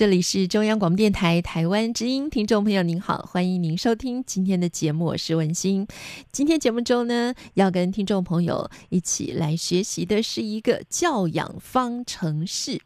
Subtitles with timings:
[0.00, 5.86] 这里是中央广播电台台湾之音，听众朋友您好，欢迎您收听今天的节目，我是文心。
[6.32, 12.80] 今天节目中呢，要跟听众朋友一起来学习的是一个教养方程式。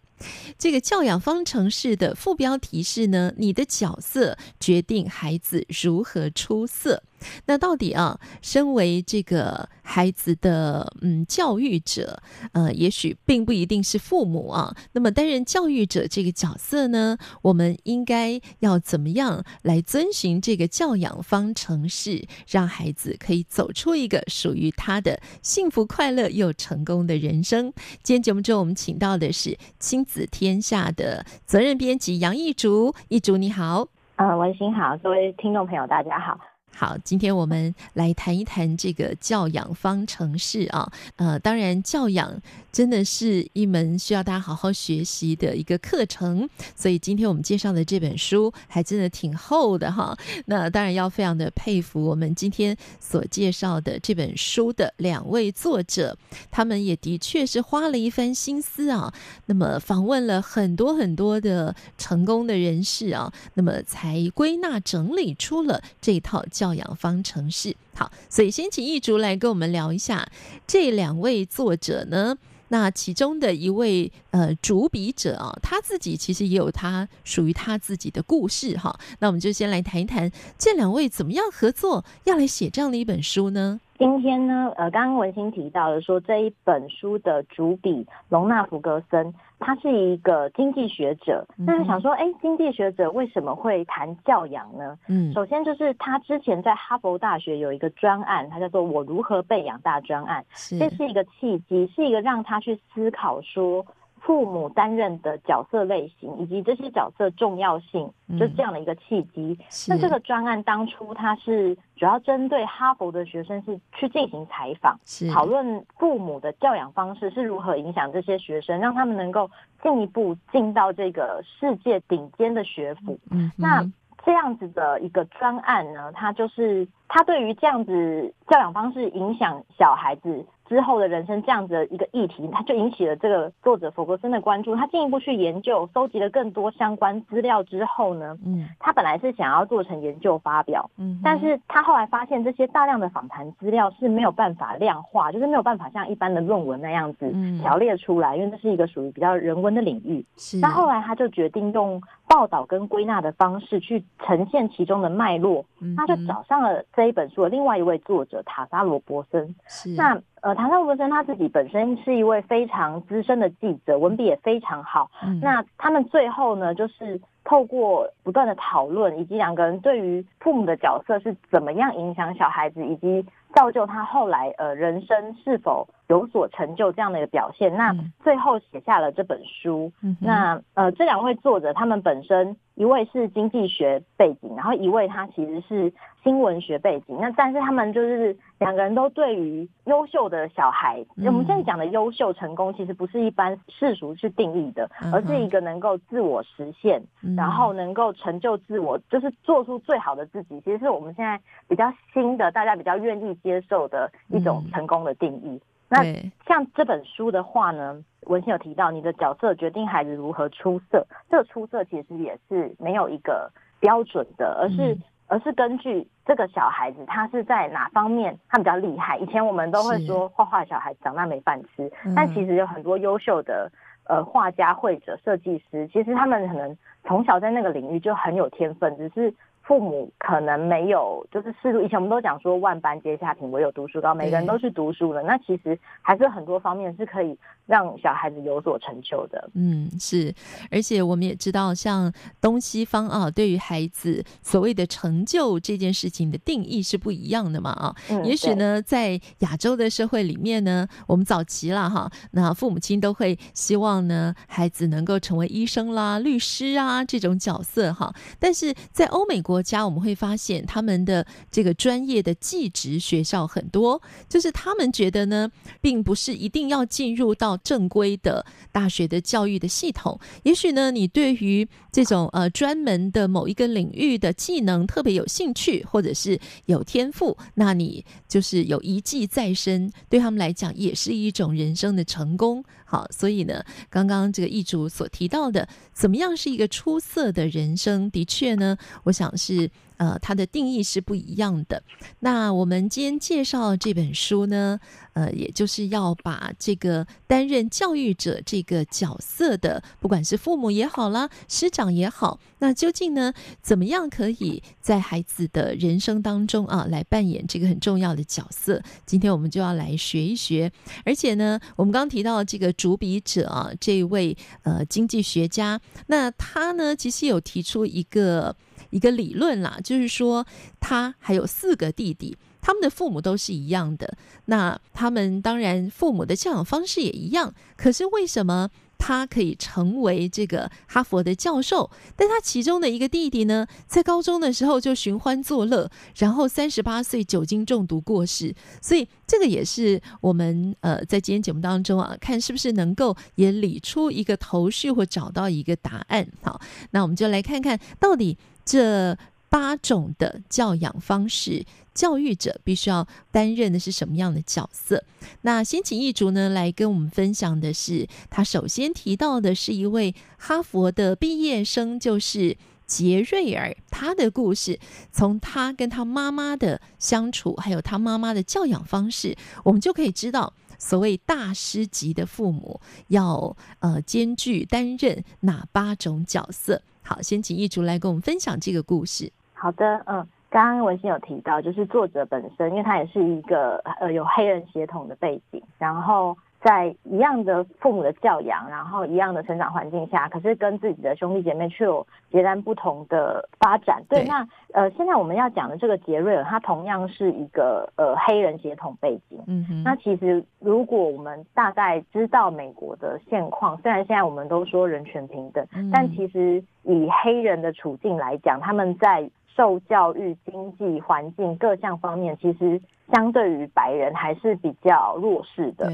[0.58, 7.04] 这个教养方程式的副标题是呢，你的角色决定孩子如何出色。
[7.46, 14.74] 那到底啊，身为这个孩子的嗯教育者，呃，也许并不一定是父母啊。
[14.92, 27.72] 那么担任教育者这个角色呢，我们应该要怎么样来遵循这个教养方程式，让孩子可以走出一个属于他的幸福、快乐又成功的人生？
[28.02, 36.53] 今天节目中，我们请到的是亲子天下的责任编辑杨一竹，一竹你好，呃，文心好，各位听众朋友大家好。
[36.76, 40.92] 好，今天我们来谈一谈这个教养方程式啊。
[41.16, 42.42] 呃，当然，教养
[42.74, 50.18] 真的是一门需要大家好好学习的一个课程，所以今天我们介绍的这本书还真的挺厚的哈。
[50.46, 56.18] 那当然要非常的佩服我们今天所介绍的这本书的两位作者，
[56.50, 59.14] 他们也的确是花了一番心思啊。
[59.46, 66.74] 那么访问了很多很多的成功的人士啊，那么才归纳整理出了这套教。
[66.74, 70.26] 养方程式，好，所以先请一竹来跟我们聊一下
[70.66, 72.36] 这两位作者呢。
[72.68, 78.98] 那其中的一位呃主笔者啊，他自己其实也有他属于他自己的故事哈。
[79.20, 83.78] 那我们就先来谈一谈这两位怎么样合作，要来写这样的一本书呢？
[83.96, 91.46] 今天呢，呃，刚刚文心提到了说这一本书的主笔龙纳福格森，他是一个经济学者。
[91.56, 94.98] 那想说，哎，经济学者为什么会谈教养呢？
[95.08, 100.44] 嗯，首先就是他之前在哈佛大学有一个专案，他叫做“我如何被养大”专案，
[100.78, 103.84] 这是一个契机，是一个让他去思考说。
[104.24, 109.54] 父母担任的角色类型以及这些角色重要性，就是这样的一个契机。
[109.60, 114.98] 嗯、那这个专案当初它是主要针对哈佛的学生是去进行采访，
[115.30, 119.50] 讨论父母的教养方式是如何影响这些学生，让他们能够
[119.82, 123.18] 进一步进到这个世界顶尖的学府。
[123.30, 123.84] 嗯，那
[124.24, 130.46] 这样子的一个专案呢，它就是它对于这样子教养方式影响小孩子。
[130.66, 134.74] 之后的人生这样子的一个议题，他就引起了这个作者弗格森的关注。
[134.74, 150.24] 他进一步去研究，收集了更多相关资料之后呢，嗯，他本来是想要做成研究发表，嗯，但是他后来发现这些大量的访谈资料是没有办法量化，就是没有办法像一般的论文那样子条列出来，因为这是一个属于比较人文的领域。
[150.36, 155.64] 是，那后来他就决定用报道跟归纳的方式去呈现其中的脉络，
[155.96, 159.54] 他就找上了这一本书的另外一位作者塔莎罗伯森。
[159.96, 160.20] 那。
[160.44, 165.10] 呃，塔莎罗伯森他自己本身是一位非常资深的记者，文笔也非常好。
[165.22, 165.40] 嗯。
[165.40, 173.24] 那他们最后呢，就是透过不断的讨论，以及两个人对于父母的角色是怎么样影响小孩子，以及
[173.54, 177.74] 造就他后来呃人生是否有所成就这样的一个表现。
[177.76, 179.92] 那最后写下了这本书。
[180.02, 180.16] 嗯。
[180.20, 182.56] 那呃，这两位作者他们本身。
[182.74, 185.92] 一位是经济学背景，然后一位他其实是
[186.24, 187.16] 新闻学背景。
[187.20, 200.60] 那但是他们就是两个人都对于优秀的小孩，嗯、我们现在讲的优秀成功，其实不是一般世俗去定义的，而是一个能够自我实现，嗯、然后能够成就自我，就是做出最好的自己。
[200.60, 205.48] 其实是我们现在比较新的，大家比较愿意接受的一种成功的定义。
[205.48, 205.60] 嗯、
[205.94, 208.02] 那像这本书的话呢？
[208.26, 211.06] 文献有提到，你的角色决定孩子如何出色。
[211.28, 214.96] 这个出色其实也是没有一个标准的，而是
[215.26, 219.18] 而是根据这个小孩子他是在哪方面他比较厉害。
[219.18, 223.70] 以前我们都会说画画小孩长大没饭吃，但其实有很多优秀的
[224.08, 226.74] 呃画家、绘者、设计师，其实他们可能
[227.04, 229.34] 从小在那个领域就很有天分，只是
[229.66, 231.80] 父母可能没有，就是适度。
[231.80, 235.22] 以前我们都讲说万般皆下品，唯有读书高，每个人都是读书的。
[235.22, 237.34] 那其实还是很多方面是可以
[237.64, 239.48] 让小孩子有所成就的。
[239.54, 240.34] 嗯，是。
[240.70, 242.12] 而且我们也知道，像
[242.42, 247.96] 东西方啊，对于孩子所谓的成就这件事情的定义是不一样的嘛啊。
[248.10, 258.14] 嗯，也许呢，在亚洲的社会里面呢，我们早期了哈，那父母亲都会希望呢，孩子能够成为医生啦、律师啊这种角色哈。
[258.38, 259.53] 但是在欧美国。
[259.54, 265.48] 国家我们会发现，他们的这个专业的技职学校很多，就是他们觉得呢，
[265.80, 270.18] 并不是一定要进入到正规的大学的教育的系统。
[270.42, 276.36] 也许呢，你对于这种呃专门的某一个领域的技能特别有兴趣，或者是
[276.66, 282.64] 有天赋，那你就是有一技在身，对他们来讲也是一种人生的成功。
[282.94, 288.08] 好，所以呢，刚刚这个译主所提到的，怎么样是一个出色的人生？
[288.08, 289.68] 的确呢，我想是。
[289.96, 291.82] 呃，它的定义是不一样的。
[292.20, 294.78] 那我们今天介绍这本书呢，
[295.12, 303.32] 呃，也就是要把这个担任教育者这个角色的，不管是父母也好啦，师长也好，那究竟呢，
[303.62, 308.82] 怎么样可以在孩子的人生当中啊，来扮演这个很重要的角色？
[309.06, 310.70] 今天我们就要来学一学。
[311.04, 318.54] 而且呢，我们刚刚提到这个主笔者啊，这位呃经济学家，那他呢，其实有提出一个。
[318.94, 320.46] 一个理论啦，就是说
[320.78, 324.16] 他还有四个弟弟，他们的父母都是一样的。
[324.44, 331.90] 那他们当然父母的教养方式也一样，可是为什么他可以成为这个哈佛的教授？
[332.14, 338.54] 但他其中的一个弟弟呢，在高中的时候就寻欢作乐，然后三十八岁酒精中毒过世。
[338.80, 346.28] 所以这个也是我们呃在今天节目当中啊，看是不是能够也理出一个头绪或找到一个答案。
[346.42, 346.60] 好，
[346.92, 348.38] 那我们就来看看到底。
[348.64, 349.16] 这
[349.48, 351.64] 八种的教养方式，
[351.94, 355.04] 教育者必须要担任的是什么样的角色？
[355.42, 362.56] 那先请一竹呢来跟我们分享的是，他首先提到的是一位哈佛的毕业生，就是
[362.86, 364.80] 杰瑞尔，他的故事，
[365.12, 376.82] 从他跟他妈妈的相处，还有他妈妈的教养方式，我们就可以知道，所谓大师级的父母要呃兼具担任哪八种角色。
[377.04, 379.30] 好，先请易竹来跟我们分享这个故事。
[379.52, 394.02] 好的，嗯，刚刚文心有提到，就是作者本身，因为他也是一个呃有黑人血统的背景，然后在一样的父母的教养，然后一样的成长环境下，可是跟自己的兄弟姐妹却有截然不同的发展。
[394.08, 399.38] 对，对那呃，现在我们要讲的这个杰瑞尔，他同样是一个呃黑人血统背景。
[399.46, 406.64] 嗯哼，那其实如果我们大概知道美国的现况，虽然现在我们都说人权平等，嗯、但其实。
[406.86, 412.80] 以黑人的处境来讲，他们在受教育、经济环境各项方面，其实
[413.12, 415.90] 相对于白人还是比较弱势的。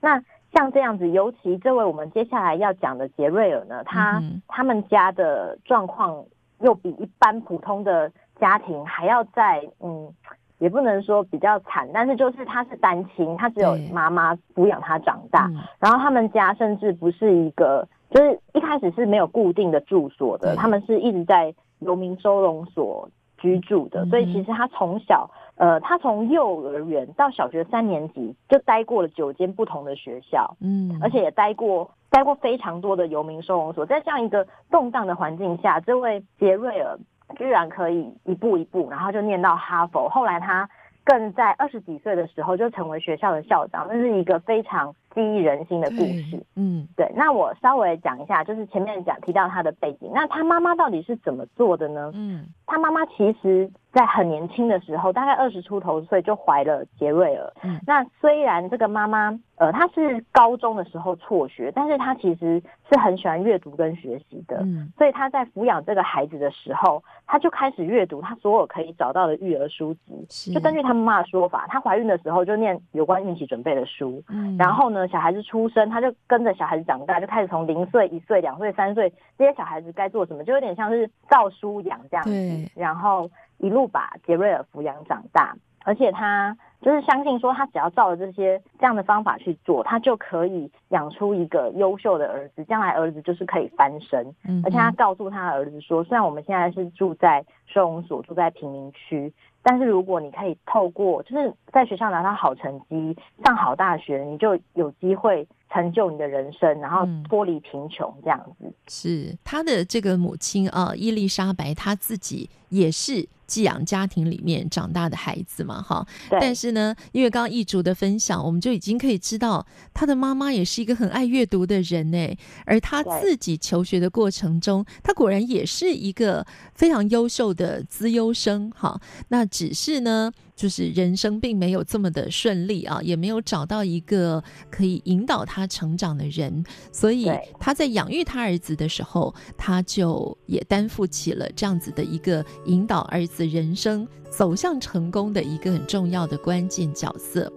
[0.00, 0.22] 那
[0.52, 6.24] 像这样子，尤其这位我们接下来要讲的杰瑞尔呢，他、嗯、他们家的状况
[6.60, 10.12] 又比一般普通的家庭还要在嗯，
[10.58, 17.86] 也不能说比较惨，但是就是他是单亲，他只有妈妈抚养他长大，然后他们家甚至不是一个。
[18.10, 21.52] 就是一开始是没有固定的住所的，他们是一直在
[21.84, 23.08] 游民收容所
[23.38, 36.98] 居住的，所以其实他从小，呃，他从幼儿园到小学三年级就待过了九间不同的学校，嗯，而且也待过待过非常多的游民收容所，在这样一个动荡的环境下，这位杰瑞尔
[37.36, 40.68] 居然可以一步一步，然后就念到哈佛，后来他
[41.04, 44.94] 更在二十几岁的时候就成为学校的校长，那是一个非常。
[45.14, 45.96] 激励人心的故
[46.28, 47.10] 事，嗯，对。
[47.14, 52.10] 那我稍微讲一下，就是前面讲提到他的背景，那他妈妈到底是怎么做的呢？
[52.14, 57.52] 嗯，他妈妈其实在很年轻的时候，大概二十出头岁就怀了杰瑞尔。
[57.62, 62.60] 嗯，那虽然这个妈妈，呃，她是高中的时候辍学，但是她其实
[62.90, 64.58] 是很喜欢阅读跟学习的。
[64.62, 70.52] 嗯，所以她在抚养这个孩子的时候，她就开始阅读她所有可以找到的育儿书籍。
[70.52, 74.22] 就根据他妈妈的说法，她怀孕的时候就念有关孕期准备的书。
[74.28, 94.22] 嗯，然后呢，小孩子出生，他就跟着小孩子长大，就开始从零岁、一岁、两岁、三岁这些小孩子该做什么，就有点像是照书养这样子，然后一路把杰瑞尔抚养长大，而且他就是相信说，他只要照着这些这样的方法去做，他就可以养出一个优秀的儿子，将来儿子就是可以翻身。
[94.46, 99.32] 嗯，而且他告诉他儿子说，虽然我们现在是住在收容所，住在贫民区。
[99.66, 108.70] 但是如果你可以透过就是在学校拿到好成绩，上好大学，你就有机会成就你的人生，然后脱离贫穷这样子。
[108.88, 116.06] 是他的这个母亲啊，伊丽莎白，她自己也是寄养家庭里面长大的孩子嘛，哈。
[116.40, 122.36] 但是呢，因为刚刚易竹的分享，我们就已经可以知道，他的妈妈也是一个很爱阅读的人呢。
[122.66, 129.00] 而他自己求学的过程中，他果然也是一个非常优秀的资优生，哈。
[129.28, 130.32] 那只是呢。
[130.56, 134.40] 就是人生并没有这么的顺利啊，也没有找到一个
[134.70, 137.28] 可以引导他成长的人，所以
[137.58, 147.52] 他在养育他儿子的时候，他就也担负起了这样子的一个引导儿子人生走向成功的一个很重要的关键角色。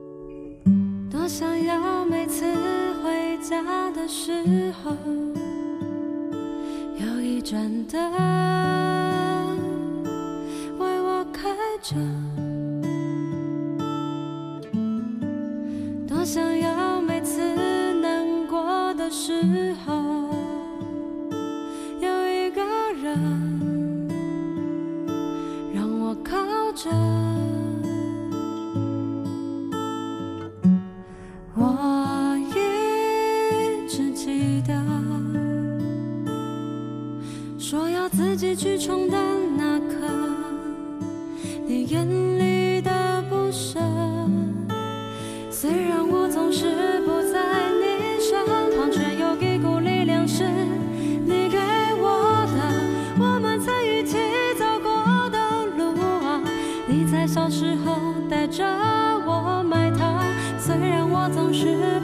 [1.10, 2.46] 多想要每次
[3.04, 4.92] 回家的时候，
[7.00, 9.58] 有一盏灯
[10.78, 11.50] 为我开
[11.82, 11.96] 着。
[16.08, 17.42] 多想要每次
[18.02, 19.94] 难过的时候，
[22.02, 22.62] 有一个
[23.02, 23.47] 人
[26.30, 26.90] 靠着。
[31.56, 34.74] 我一直记得，
[37.58, 39.18] 说要自己去冲的
[39.58, 39.96] 那刻，
[41.66, 42.08] 你眼
[42.38, 43.80] 里的不舍。
[45.50, 47.67] 虽然我总是不在
[58.58, 58.66] 着
[59.24, 60.20] 我买糖。
[60.58, 62.00] 虽然我总是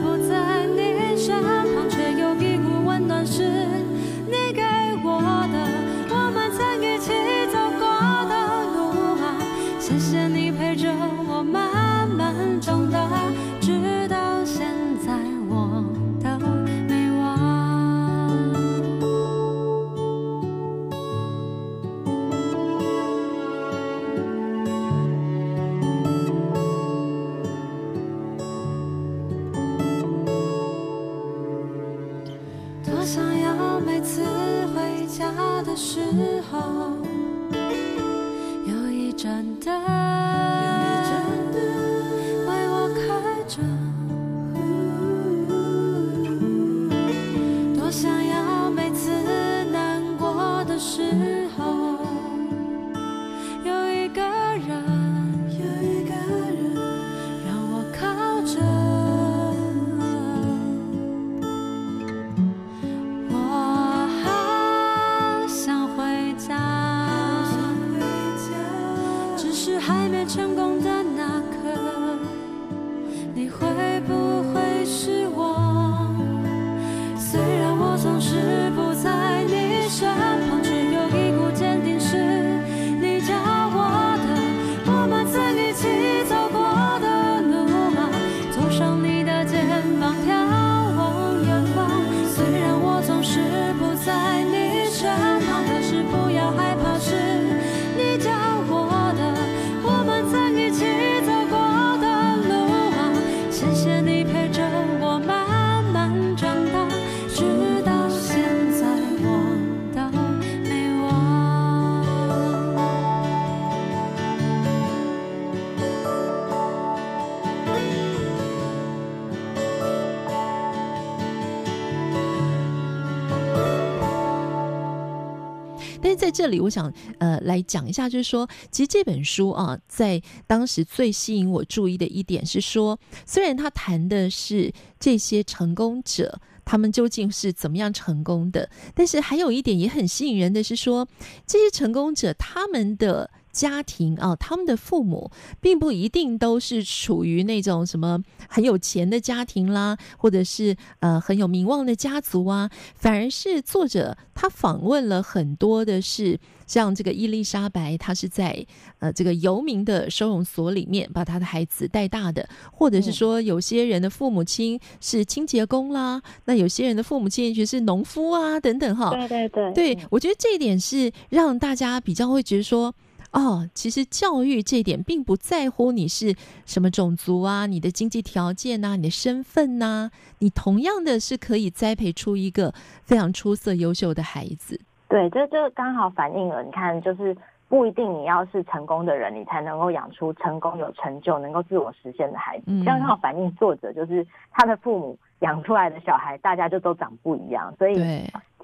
[126.24, 126.90] 在这里，我想
[127.20, 141.06] 呃来讲一下，就是说，其实这本书啊，在当时最吸引我注意的一点是说，虽然他谈的是这些成功者，他们究竟是怎么样成功的，但是还有一点也很吸引人的是说，
[141.46, 143.30] 这些成功者他们的。
[143.54, 145.32] 家庭啊，他们的父母
[145.62, 158.66] 并不一定都是处于那种什么很有钱的家庭啦，或者是呃很有名望的家族啊，反而是作者他访问了很多的是像这个伊丽莎白，她是在
[158.98, 172.92] 呃这个游民的收容所里面把她的孩子带大的，或者是说有些人的父母亲是清洁工啦，那有些人的父母亲也许是农夫啊等等哈，对对对，对我觉得这一点是让大家比较会觉得说。
[173.34, 176.36] 哦，其实教育这一点并不在乎你是
[176.68, 182.72] 什么种族啊，你的经济条件呐、啊，你的身份呐、啊，你同样的是可以栽培出一个
[183.04, 184.80] 非常出色、优秀的孩子。
[185.10, 187.36] 对，这就刚好反映了，你看，就是
[187.68, 192.66] 不一定你要是成功的人，你才能够养出成功、有成就、能够自我实现的孩子。
[192.68, 197.96] 这样刚好反映作者就是他的父母养出来的小孩，大家就都长不一样，所以。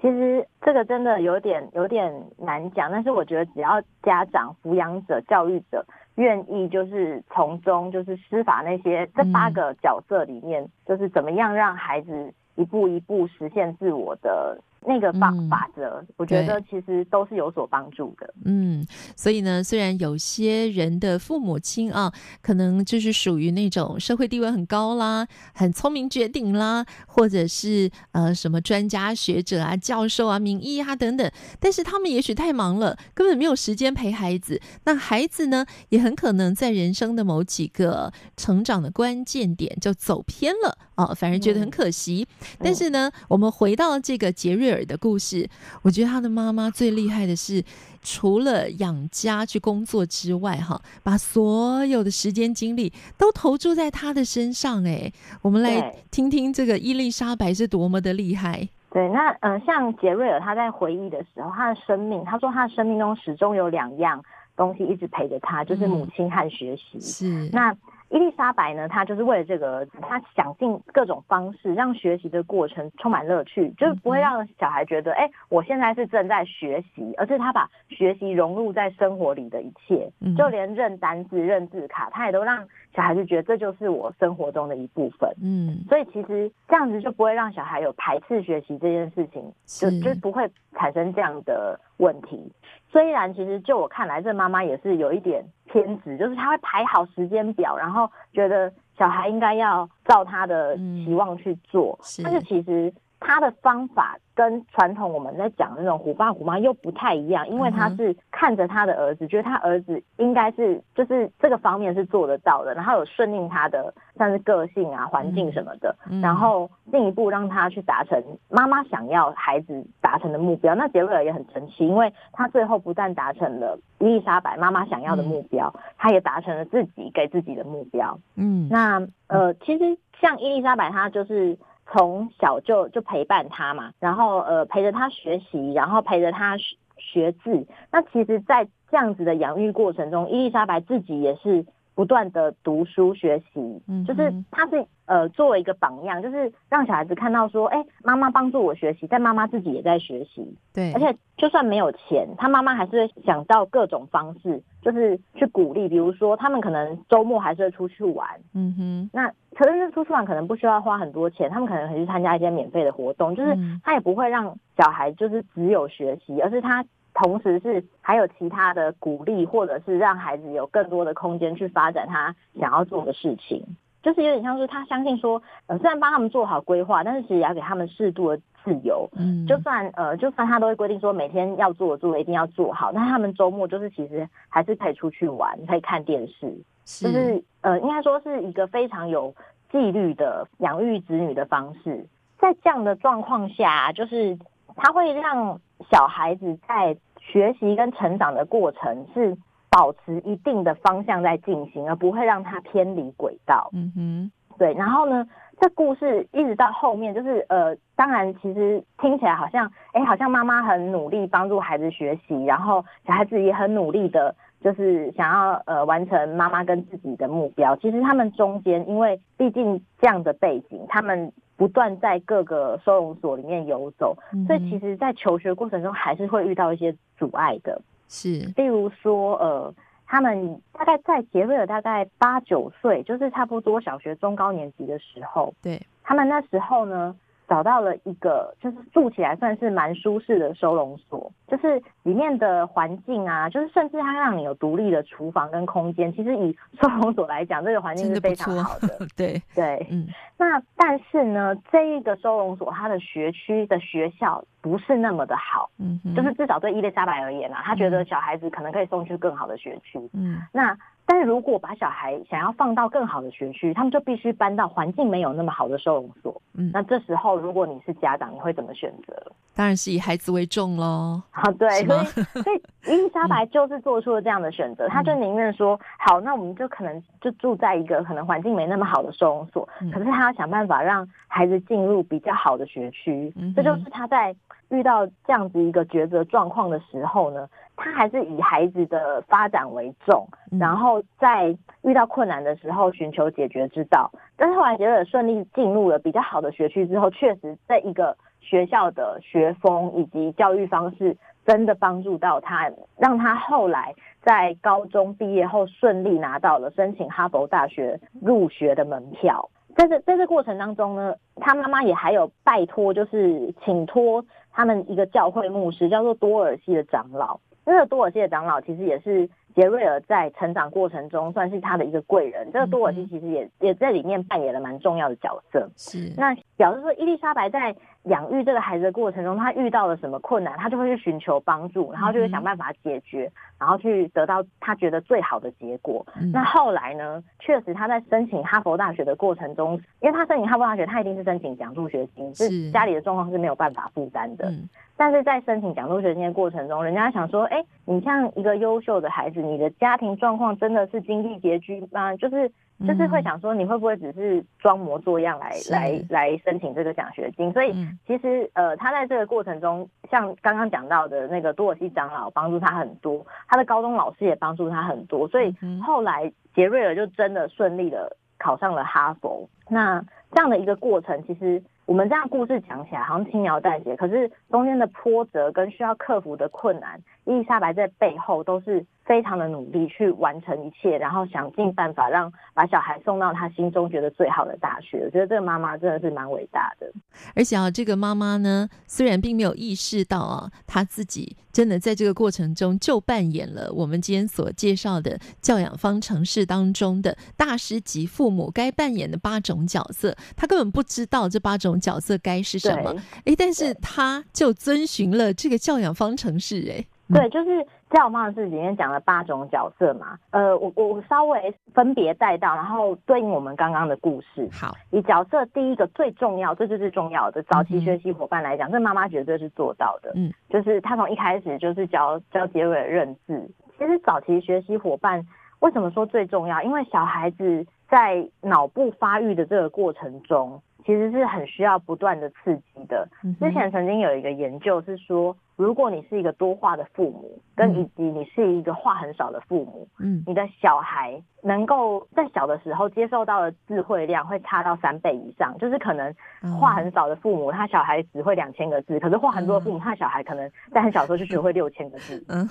[0.02, 14.58] 其实这个真的有点有点难讲，但是我觉得只要家长、抚养者、教育者愿意，就是从中就是施法那些这八个角色里面，嗯、就是怎么样让孩子一步一步实现自我的。
[14.86, 18.34] 那个方法则，嗯、我觉得其实都是有所帮助的。
[18.46, 34.62] 嗯，所以呢，虽然有些人的父母亲啊，可能就是属于那种社会地位很高啦、很聪明绝顶啦，或者是呃什么专家学者啊、教授啊、名医啊等等，但是他们也许太忙了，根本没有时间陪孩子。
[34.86, 42.28] 那孩子呢，也很可能在人生的某几个成长的关键点就走偏了啊，反而觉得很可惜。
[42.42, 45.50] 嗯、但是呢，嗯、我们回到这个杰瑞尔的故事，
[45.82, 47.64] 我觉得他的妈妈最厉害的是，
[48.04, 54.84] 除了养家去工作之外，哈，把所有的时间精力都投注在他的身上。
[54.86, 55.12] 哎，
[55.42, 58.70] 我们来听听这个伊丽莎白是多么的厉害。
[58.92, 64.24] 对，那嗯、呃，像杰瑞尔他在回忆的时候，他的生命，他说他的生命中始终有两样
[64.56, 66.84] 东西一直陪着他，就是母亲和学习。
[66.96, 67.76] 嗯、是那。
[68.10, 85.30] 伊丽莎白呢，她就是为了这个儿子，她想尽各种方式让学习的过程充满乐趣，就是不会让小孩觉得，哎、欸，我现在是正在学习，而是她把学习融入在生活里的一切，就连认单字、认字卡，她也都让小孩子觉得这就是我生活中的一部分。
[85.42, 92.52] 嗯，所以其实这样子就不会让小孩有排斥学习这件事情，就就不会产生这样的问题。
[92.92, 102.24] 虽然其实就我看来，这妈妈也是有一点偏执，就是她会排好时间表，然后觉得小孩应该要照她的期望去做，嗯、是。
[102.24, 104.18] 但是其实她的方法。
[104.36, 120.74] 跟传统我们在讲的那种虎爸虎妈又不太一样，因为他是看着他的儿子，觉得他儿子应该是就是这个方面是做得到的，然后有顺应他的像是个性啊、环境什么的，嗯、然后进一步让他去达成妈妈想要孩子达成的目标。
[120.74, 128.18] 那杰瑞尔也很神奇，因为他最后不但达成了伊丽莎白妈妈想要的目标，嗯、他也达成了自己给自己的目标。
[128.38, 131.58] 嗯，那呃，其实像伊丽莎白，她就是。
[131.92, 137.66] 从小就就陪伴他嘛，然后呃陪着他学习，然后陪着他学学字。
[137.92, 141.66] 那其实，在这样子的养育过程中，伊丽莎白自己也是
[142.00, 159.30] 不断的读书学习，嗯，就是他是呃作为一个榜样，就是让小孩子看到说，哎，妈妈帮助我学习，但妈妈自己也在学习，对，而且就算没有钱，他妈妈还是会想到各种方式，就是去鼓励，比如说他们可能周末还是会出去玩，嗯哼，那。
[159.56, 166.86] 可是那出去玩可能不需要花很多钱，他们可能去参加一些免费的活动，就是他也不会让小孩就是只有学习，而是他
[167.22, 173.64] 同时是还有其他的鼓励，或者是让孩子有更多的空间去发展他想要做的事情，
[174.02, 186.58] 就是有点像是他相信说，呃，虽然帮他们做好规划，但是其实也要给他们适度的自由，嗯，就算呃，就算他都会规定说每天要做的做的一定要做好，但他们周末就是其实还是可以出去玩，可以看电视。
[186.86, 189.36] 就是呃，应该说是一个非常有
[189.72, 192.08] 纪律的养育子女的方式。
[192.40, 194.40] 在这样的状况下，就是
[194.76, 195.60] 他会让
[195.92, 196.96] 小孩子在
[197.32, 199.38] 学习跟成长的过程是
[199.70, 203.70] 保持一定的方向在进行，而不会让它偏离轨道。
[203.74, 204.74] 嗯哼，对。
[204.74, 205.28] 然后呢，
[205.60, 214.36] 这故事一直到后面，就是呃，当然其实听起来好像，哎，好像妈妈很努力帮助孩子学习，然后小孩子也很努力的。
[214.62, 224.18] 就是想要呃完成妈妈跟自己的目标，其实他们中间，因为毕竟这样的背景，他们不断在各个收容所里面游走，
[224.48, 227.82] 所以其实，在求学过程中还是会遇到一些阻碍的。
[228.08, 229.74] 是，例如说呃，
[230.08, 237.14] 他们大概在杰瑞尔大概八九岁，就是差不多小学中高年级的时候，对，他们那时候呢。
[237.50, 246.14] 找到了一个，就是住起来算是蛮舒适的收容所，就是里面的环境啊，就是甚至它让你有独立的厨房跟空间。
[246.14, 248.88] 其实以收容所来讲，这个环境是非常好的。
[248.88, 250.08] 的 对对，嗯。
[250.38, 260.40] 那但是呢，这一个收容所它的学区的学校不是那么的好，嗯哼，就是至少对伊丽莎白而言啊，她觉得小孩子可能可以送去更好的学区，嗯。
[260.54, 260.78] 那
[261.12, 266.40] 但是如果把小孩想要放到更好的学区，他们就必须搬到环境没有那么好的收容所。
[266.54, 269.16] 嗯，那这时候如果你是家长，你会怎么选择？
[269.56, 271.20] 当然是以孩子为重喽。
[271.32, 272.06] 好，对，所以
[272.44, 272.62] 所以
[272.94, 283.34] 伊丽莎白就是做出了这样的选择，她、嗯、就宁愿说好，那我们就可能就住在一个可能环境没那么好的收容所，嗯、可是她要想办法让孩子进入比较好的学区。
[283.36, 284.36] 嗯，这就是她在
[284.70, 287.50] 遇到这样子一个抉择状况的时候呢。
[287.80, 290.28] 他还是以孩子的发展为重，
[290.60, 294.12] 然后在遇到困难的时候寻求解决之道。
[294.38, 301.16] 但是后来杰瑞尔顺利进入了比较好的学区之后，确实这一个学校的学风以及教育方式
[301.46, 309.50] 真的帮助到他，让他后来在高中毕业后顺利拿到了申请哈佛大学入学的门票。
[309.76, 317.40] 在这在这过程当中呢，他妈妈也还有拜托，就是请托他们一个教会牧师，叫做多尔西的长老。
[317.70, 322.52] 这个多尔西的长老其实也是杰瑞尔在成长过程中算是他的一个贵人。
[322.52, 325.70] 这个多尔西其实也也在里面扮演了蛮重要的角色。
[325.76, 336.06] 是，那表示说伊丽莎白在养育这个孩子的过程中，她遇到了什么困难，她就会去寻求帮助，然后就会想办法解决，然后去得到他觉得最好的结果。
[336.34, 344.52] 那后来呢，确实他在申请哈佛大学的过程中，因为他申请哈佛大学，他一定是申请奖助学金，是家里的状况是没有办法负担的。
[344.96, 352.14] 但是在申请奖助学金的过程中，人家想说，哎，你像一个优秀的孩子，你的家庭状况真的是经济拮据吗？
[352.18, 352.52] 就是
[352.86, 357.50] 就是会想说，你会不会只是装模作样来来来申请这个奖学金？
[357.54, 357.74] 所以
[358.06, 369.50] 其实呃，他在这个过程中，像刚刚讲到的那个多尔西长老帮助他很多，他的高中老师也帮助他很多，所以后来杰瑞尔就真的顺利的考上了哈佛。
[369.68, 371.62] 那这样的一个过程，其实。
[371.86, 385.04] 我们这样故事讲起来好像轻描淡写，可是中间的波折跟需要克服的困难，伊丽莎白在背后都是非常的努力去完成一切，然后想尽办法让把小孩送到他心中觉得最好的大学。
[385.06, 386.92] 我觉得这个妈妈真的是蛮伟大的。
[387.36, 402.96] 而且啊，这个妈妈呢，虽然并没有意识到啊，她自己真的在这个过程中就扮演了我们今天所介绍的教养方程式当中的大师级父母该扮演的八种角色，她根本不知道这八种角色该是什么。
[403.26, 406.72] 哎，但是她就遵循了这个教养方程式。
[406.72, 407.66] 哎，对，就是。
[407.90, 414.48] 教养方程式里面讲了八种角色嘛，呃，我我稍微分别带到，然后对应我们刚刚的故事。
[414.52, 420.12] 好，以角色第一个最重要，这就是最重要的早期学习伙伴来讲，嗯、这妈妈绝对是做到的。
[420.14, 423.50] 嗯，就是她从一开始就是教教杰瑞尔认字。
[423.80, 425.26] 其实早期学习伙伴
[425.62, 426.62] 为什么说最重要？
[426.62, 433.08] 因为小孩子在脑部发育的这个过程中，其实是很需要不断的刺激的。
[433.40, 435.36] 之前曾经有一个研究是说。
[435.60, 445.54] 如果你是一个多话的父母，跟以及你是一个话很少的父母，嗯，你的小孩能够在小的时候接受到的智慧量会差到三倍以上。
[445.60, 446.16] 就是可能
[446.58, 452.24] 话很少的父母，他小孩只会两千个字，可是话很多的父母，他小孩可能在很小的时候就学会六千个字。
[452.30, 452.48] 嗯，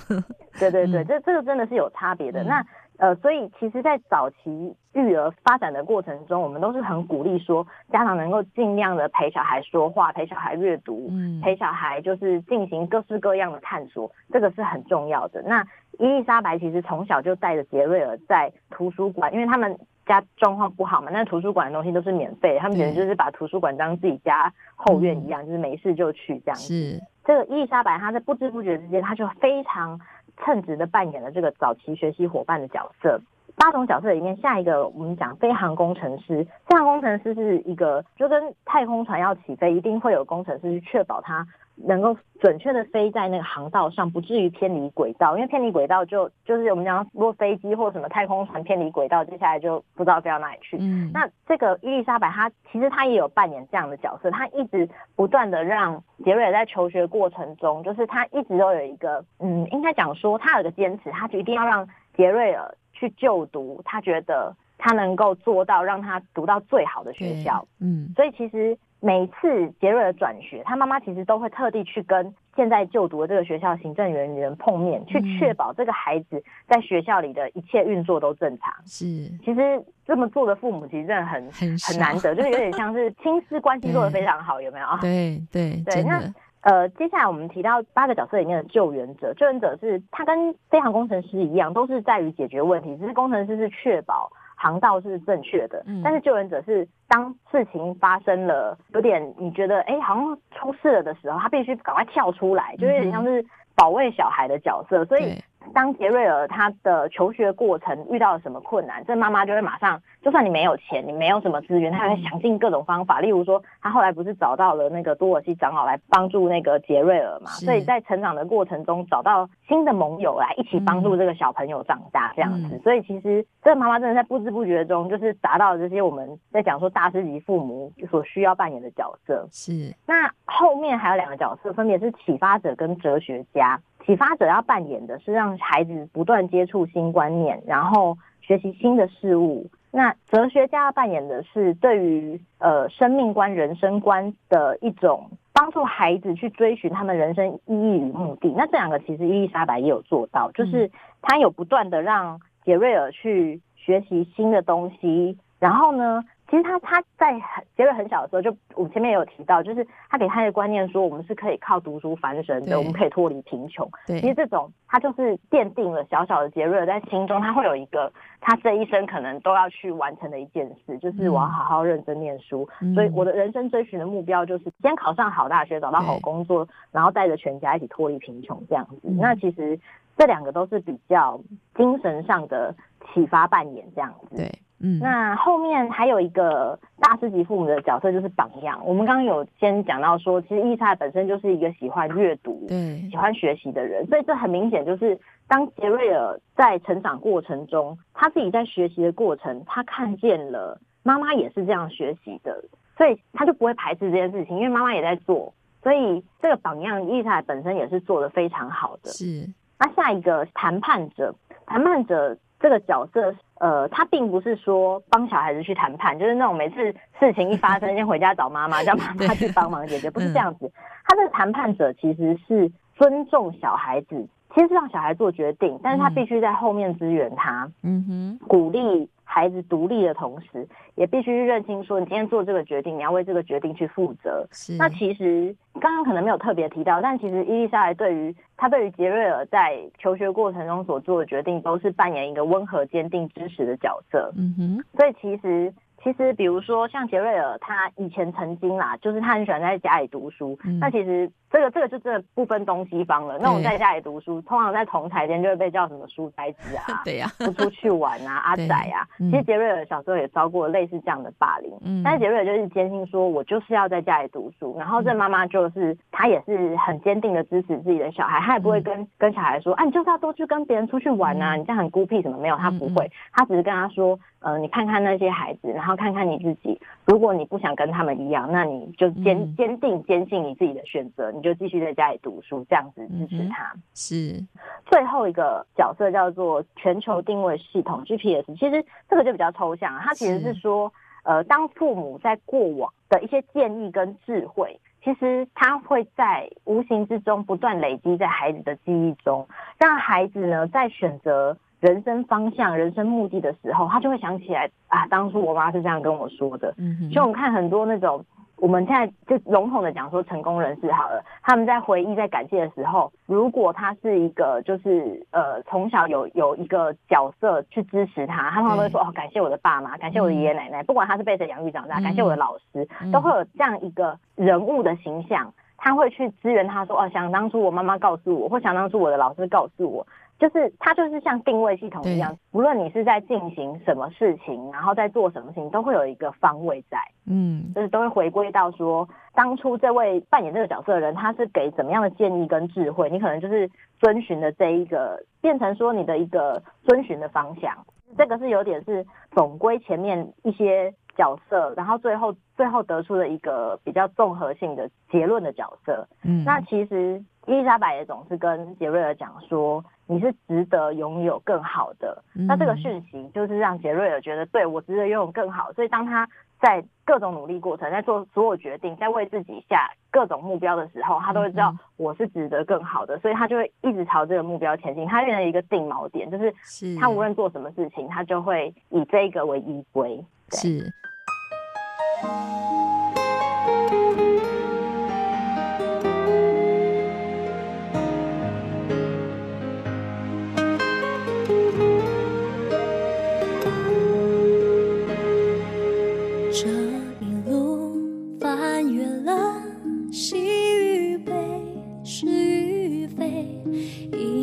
[0.61, 2.45] 对对对，这这个真的是有差别的。
[2.45, 2.63] 那。
[2.99, 15.41] 呃，所以其实，在早期育儿发展的过程中，我们都是很鼓励说，家长能够尽量的陪小孩说话，陪小孩阅读，嗯，陪小孩就是进行各式各样的探索，这个是很重要的。
[15.43, 15.65] 那
[16.01, 26.65] 伊丽莎白其实从小就带着杰瑞尔在图书馆，因为他们家状况不好嘛，那图书馆的东西都是免费，他们简直就是把图书馆当自己家后院一样，嗯，就是没事就去这样子。
[26.65, 30.01] 是这个伊丽莎白，她在不知不觉之间，她就非常。
[30.45, 33.21] 称职的扮演了这个早期学习伙伴的角色。
[33.57, 36.47] 八种角色里面，下一个我们讲飞航工程师。
[36.67, 41.45] 飞航工程师是一个，就跟太空船要起飞，一定会有工程师去确保它。
[41.87, 45.37] 能够准确的飞在那个航道上，不至于偏离轨道。
[45.37, 50.77] 因为偏离轨道就就是我们讲，如果飞机或什么太空船偏离轨道，接下来就不知道飞到哪里去。
[50.81, 67.67] 嗯，那这个伊丽莎白她其实她也有扮演这样的角色，她一直不断的让杰瑞尔在求学过程中，就是她一直都有一个，嗯，应该讲说她有个坚持，她就一定要让杰瑞尔去就读，她觉得他能够做到让他读到最好的学校。
[67.81, 68.77] 嗯，所以其实。
[69.01, 78.75] 每一次杰瑞的转学，他妈妈其实都会特地去跟现在就读的这个学校行政人员碰面，去确保这个孩子在学校里的一切运作都正常。
[78.85, 79.05] 是，
[79.45, 84.87] 其实这么做的父母其实真的很很很难得，就是有点像是亲师关系做的非常好，有没有？
[85.01, 86.03] 对对对。
[86.03, 86.21] 那
[86.63, 94.29] 呃，接下来我们提到八个角色里面的救援者，救援者是他跟飞航工程师一样，都是在于解决问题，只是工程师是确保。
[94.59, 103.45] 航道是正确的，但是救援者是当事情发生了，有点你觉得哎、欸，好像出事了的时候，他必须赶快跳出来，就有点像是
[103.77, 105.41] 保卫小孩的角色，所以。
[105.73, 113.21] 当杰瑞尔他的求学过程遇到了什么困难，这妈妈就会马上，就算你没有钱，你没有什么资源，他会想尽各种方法。
[113.21, 117.51] 例如说，他后来不是找到了那个多尔西长老来帮助那个杰瑞尔嘛？
[117.51, 122.77] 所以在成长的过程中找到新的盟友来一起帮助这个小朋友长大，这样子。
[122.77, 129.47] 嗯、所以其实这个妈妈真的在不知不觉中，就是达到了这些我们在讲说大师级父母所需要扮演的角色。
[129.51, 129.95] 是。
[130.07, 133.81] 那后面还有两个角色，分别是启发者跟哲学家。
[134.05, 139.67] 启发者要扮演的是让孩子不断接触新观念，然后学习新的事物。
[139.91, 148.53] 那哲学家要扮演的是对于呃生命观、人生观的一种帮助孩子去追寻他们人生意义与目的。
[148.57, 150.91] 那这两个其实伊丽莎白也有做到，就是
[151.23, 163.87] 他有不断的让杰瑞尔去学习新的东西，然后呢，其实他他在很杰瑞很小的时候，就我们前面也有提到，就是他给他的观念说，我们是可以靠读书翻身的，我们可以脱离贫穷。
[164.07, 172.67] 对，其实这种他就是奠定了小小的杰瑞尔在心中，他会有一个他这一生可能都要去完成的一件事，就是我要好好认真念书。
[172.81, 179.01] 嗯、所以我的人生追寻的目标就是先考上好大学，找到好工作，然后带着全家一起脱离贫穷这样子。
[179.03, 179.79] 嗯、那其实
[180.17, 181.39] 这两个都是比较
[181.77, 182.75] 精神上的
[183.13, 184.35] 启发扮演这样子。
[184.35, 184.51] 对。
[184.81, 188.81] 嗯，那后面还有一个大师级父母的角色就是榜样。
[188.85, 202.63] 我们刚刚有先讲到说，其实伊丽莎本身就是一个喜欢阅读、对，喜欢学习的人，所以这很明显就是当杰瑞尔在成长过程中，他自己在学习的过程，他看见了妈妈也是这样学习的，
[202.97, 209.11] 所以他就不会排斥这件事情，因为妈妈也在做，所以这个榜样伊丽莎本身也是做的非常好的。
[209.11, 211.35] 是，那下一个谈判者，
[211.67, 213.35] 谈判者这个角色。
[213.61, 220.67] 呃，他并不是说帮小孩子去谈判，就是那种每次事情一发生， 先回家找妈妈，叫妈妈去帮忙解决，不是这样子。
[220.67, 220.73] 嗯、
[221.05, 229.09] 他的谈判者其实是尊重小孩子，其实是让小孩做决定，但是他必须在后面支援他，嗯哼，鼓励。
[229.31, 234.49] 孩子独立的同时，也必须认清说，你今天做这个决定，你要为这个决定去负责。
[234.51, 234.75] 是。
[234.79, 244.33] 那其实刚刚可能没有特别提到，但其实伊丽莎白对于他对于杰瑞尔在求学过程中所做的决定，都是扮演一个温和、坚定、支持的角色。
[244.35, 244.85] 嗯哼。
[244.97, 245.73] 所以其实。
[246.03, 250.57] 其实，比如说像杰瑞尔，他以前曾经啦，就是他很喜欢在家里读书。
[250.65, 253.37] 嗯、那其实这个这个就真的不分东西方了。
[253.39, 259.05] 那种在家里读书，通常在同台间就会被叫什么书呆子啊， 对呀，不出去玩啊，阿仔啊。
[259.19, 261.71] 嗯、其实杰瑞尔小时候也遭过类似这样的霸凌。
[261.83, 262.03] 嗯。
[262.05, 264.77] 但是杰瑞尔就是坚信说，我就是要在家里读书。
[264.79, 272.57] 然后这妈妈就是她也是很坚定的支持自己的小孩，她也不会跟、嗯、跟小孩说，啊，你就是要多去跟别人出去玩啊，嗯、你这样很孤僻什么没有？
[272.57, 274.19] 她不会，她只是跟他说。
[274.41, 276.81] 呃，你看看那些孩子，然后看看你自己。
[277.05, 283.73] 如果你不想跟他们一样，那你就坚坚定坚信你自己的选择，你就继续在家里读书，这样子支持他。
[283.75, 284.47] 嗯、是
[284.87, 299.49] 最后一个角色叫做全球定位系统 GPS，其实这个就比较抽象，它其实是说，是呃，当父母在过往的一些建议跟智慧，其实他会在无形之中不断累积在孩子的记忆中，
[299.79, 301.57] 让孩子呢在选择。
[301.81, 306.75] 人生方向、人生目的的时候，他就会想起来啊，当初我妈是这样跟我说的。
[306.77, 308.25] 嗯哼，所以我们看很多那种，
[308.57, 330.05] 我们现在就笼统的讲说成功人士好了，他们在回忆、在感谢的时候，如果他是一个就是呃从小有有一个角色去支持他，他通常都会说哦，感谢我的爸妈，感谢我的爷爷奶奶，不管他是被谁养育长大，感谢我的老师，都会有这样一个人物的形象，他会去支援他说哦，想当初我妈妈告诉我，或想当初我的老师告诉我。
[330.39, 336.97] 就是它就是像定位系统一样，无论你是在进行什么事情，然后在做什么事情，都会有一个方位在，
[337.27, 347.77] 嗯，就是都会回归到说，当初这位扮演这个角色的人，他是给怎么样的建议跟智慧，你可能就是遵循的这一个，变成说你的一个遵循的方向。
[348.17, 356.07] 这个是有点是总归前面一些角色，然后最后最后得出的一个比较综合性的结论的角色。
[356.23, 359.85] 嗯，那其实伊丽莎白也总是跟杰瑞尔讲说。
[360.11, 365.71] 你是值得拥有更好的，那这个讯息就是让杰瑞尔觉得，对，我值得拥有更好。
[365.75, 366.27] 所以当他
[366.59, 375.07] 在各种努力过程，在做所有决定，在为自己下各种目标的时候，他都会知道我是值得更好的，所以他就会一直朝这个目标前进。
[375.07, 376.53] 他变成一个定锚点，就是
[376.99, 380.25] 他无论做什么事情，他就会以这个为依归。
[380.53, 380.91] 是。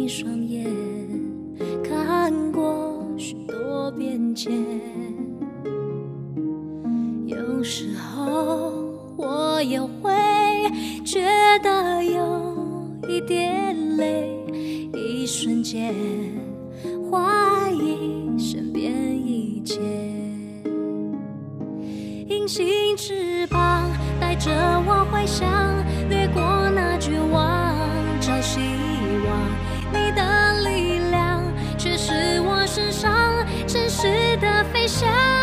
[0.08, 0.66] 双眼，
[1.84, 4.54] 看过许多变迁。
[7.26, 8.72] 有时候
[9.18, 10.12] 我也会
[11.04, 11.24] 觉
[11.64, 14.30] 得有一点累，
[14.94, 15.94] 一瞬间
[17.10, 19.80] 怀疑身边一切。
[22.28, 22.66] 隐形
[22.96, 23.90] 翅膀
[24.20, 24.52] 带着
[24.88, 25.75] 我回想。
[34.88, 35.35] 伤。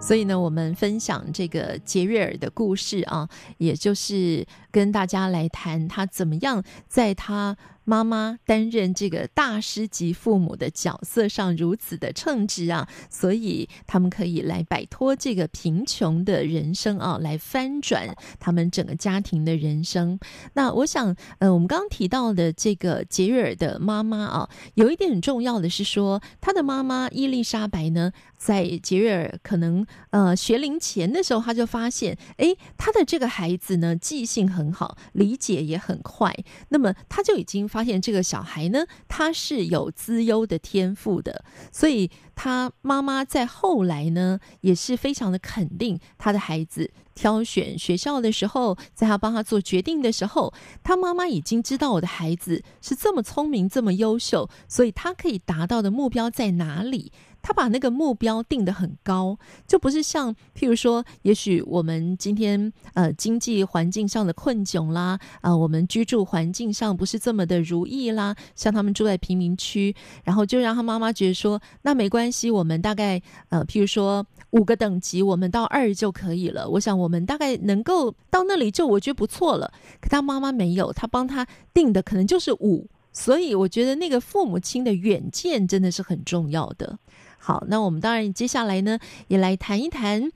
[0.00, 7.56] 所以呢，我们分享这个杰瑞尔的故事啊，也就是跟大家来谈他怎么样在他。
[7.82, 20.20] 妈妈担任这个大师级父母的角色上如此的称职啊，所以他们可以来摆脱这个贫穷的人生啊，来翻转他们整个家庭的人生。
[20.52, 36.36] 那我想，呃，我们刚刚提到的这个杰瑞尔的妈妈啊，有一点很重要的是说，他的妈妈伊丽莎白呢，在杰瑞尔可能呃学龄前的时候，他就发现，诶，他的这个孩子呢，记性很很好，理解也很快，
[36.68, 37.66] 那么他就已经。
[37.70, 46.90] 发现这个小孩呢，他是有资优的天赋的，所以他妈妈在后来呢，也是非常的肯定他的孩子。
[47.14, 57.12] 挑选学校的时候，在他帮他做决定的时候，他妈妈已经知道我的孩子是这么聪明、这么优秀，所以他可以达到的目标在哪里？
[57.42, 76.68] 他把那个目标定得很高，就不是像譬如说，也许我们今天呃经济环境上的困窘啦，啊、我们居住环境上不是这么的如意啦，像他们住在贫民区，然后就让他妈妈觉得说，那没关系，我们大概呃譬如说五个等级，我们到二就可以了。
[76.68, 79.72] 我想我们大概能够到那里就我觉得不错了。
[80.00, 86.98] 可他妈妈没有，他帮他定的可能就是五，所以我觉得那个父母亲的远见真的是很重要的。
[87.42, 88.98] 好，那我们当然接下来呢，
[89.28, 90.30] 也来谈一谈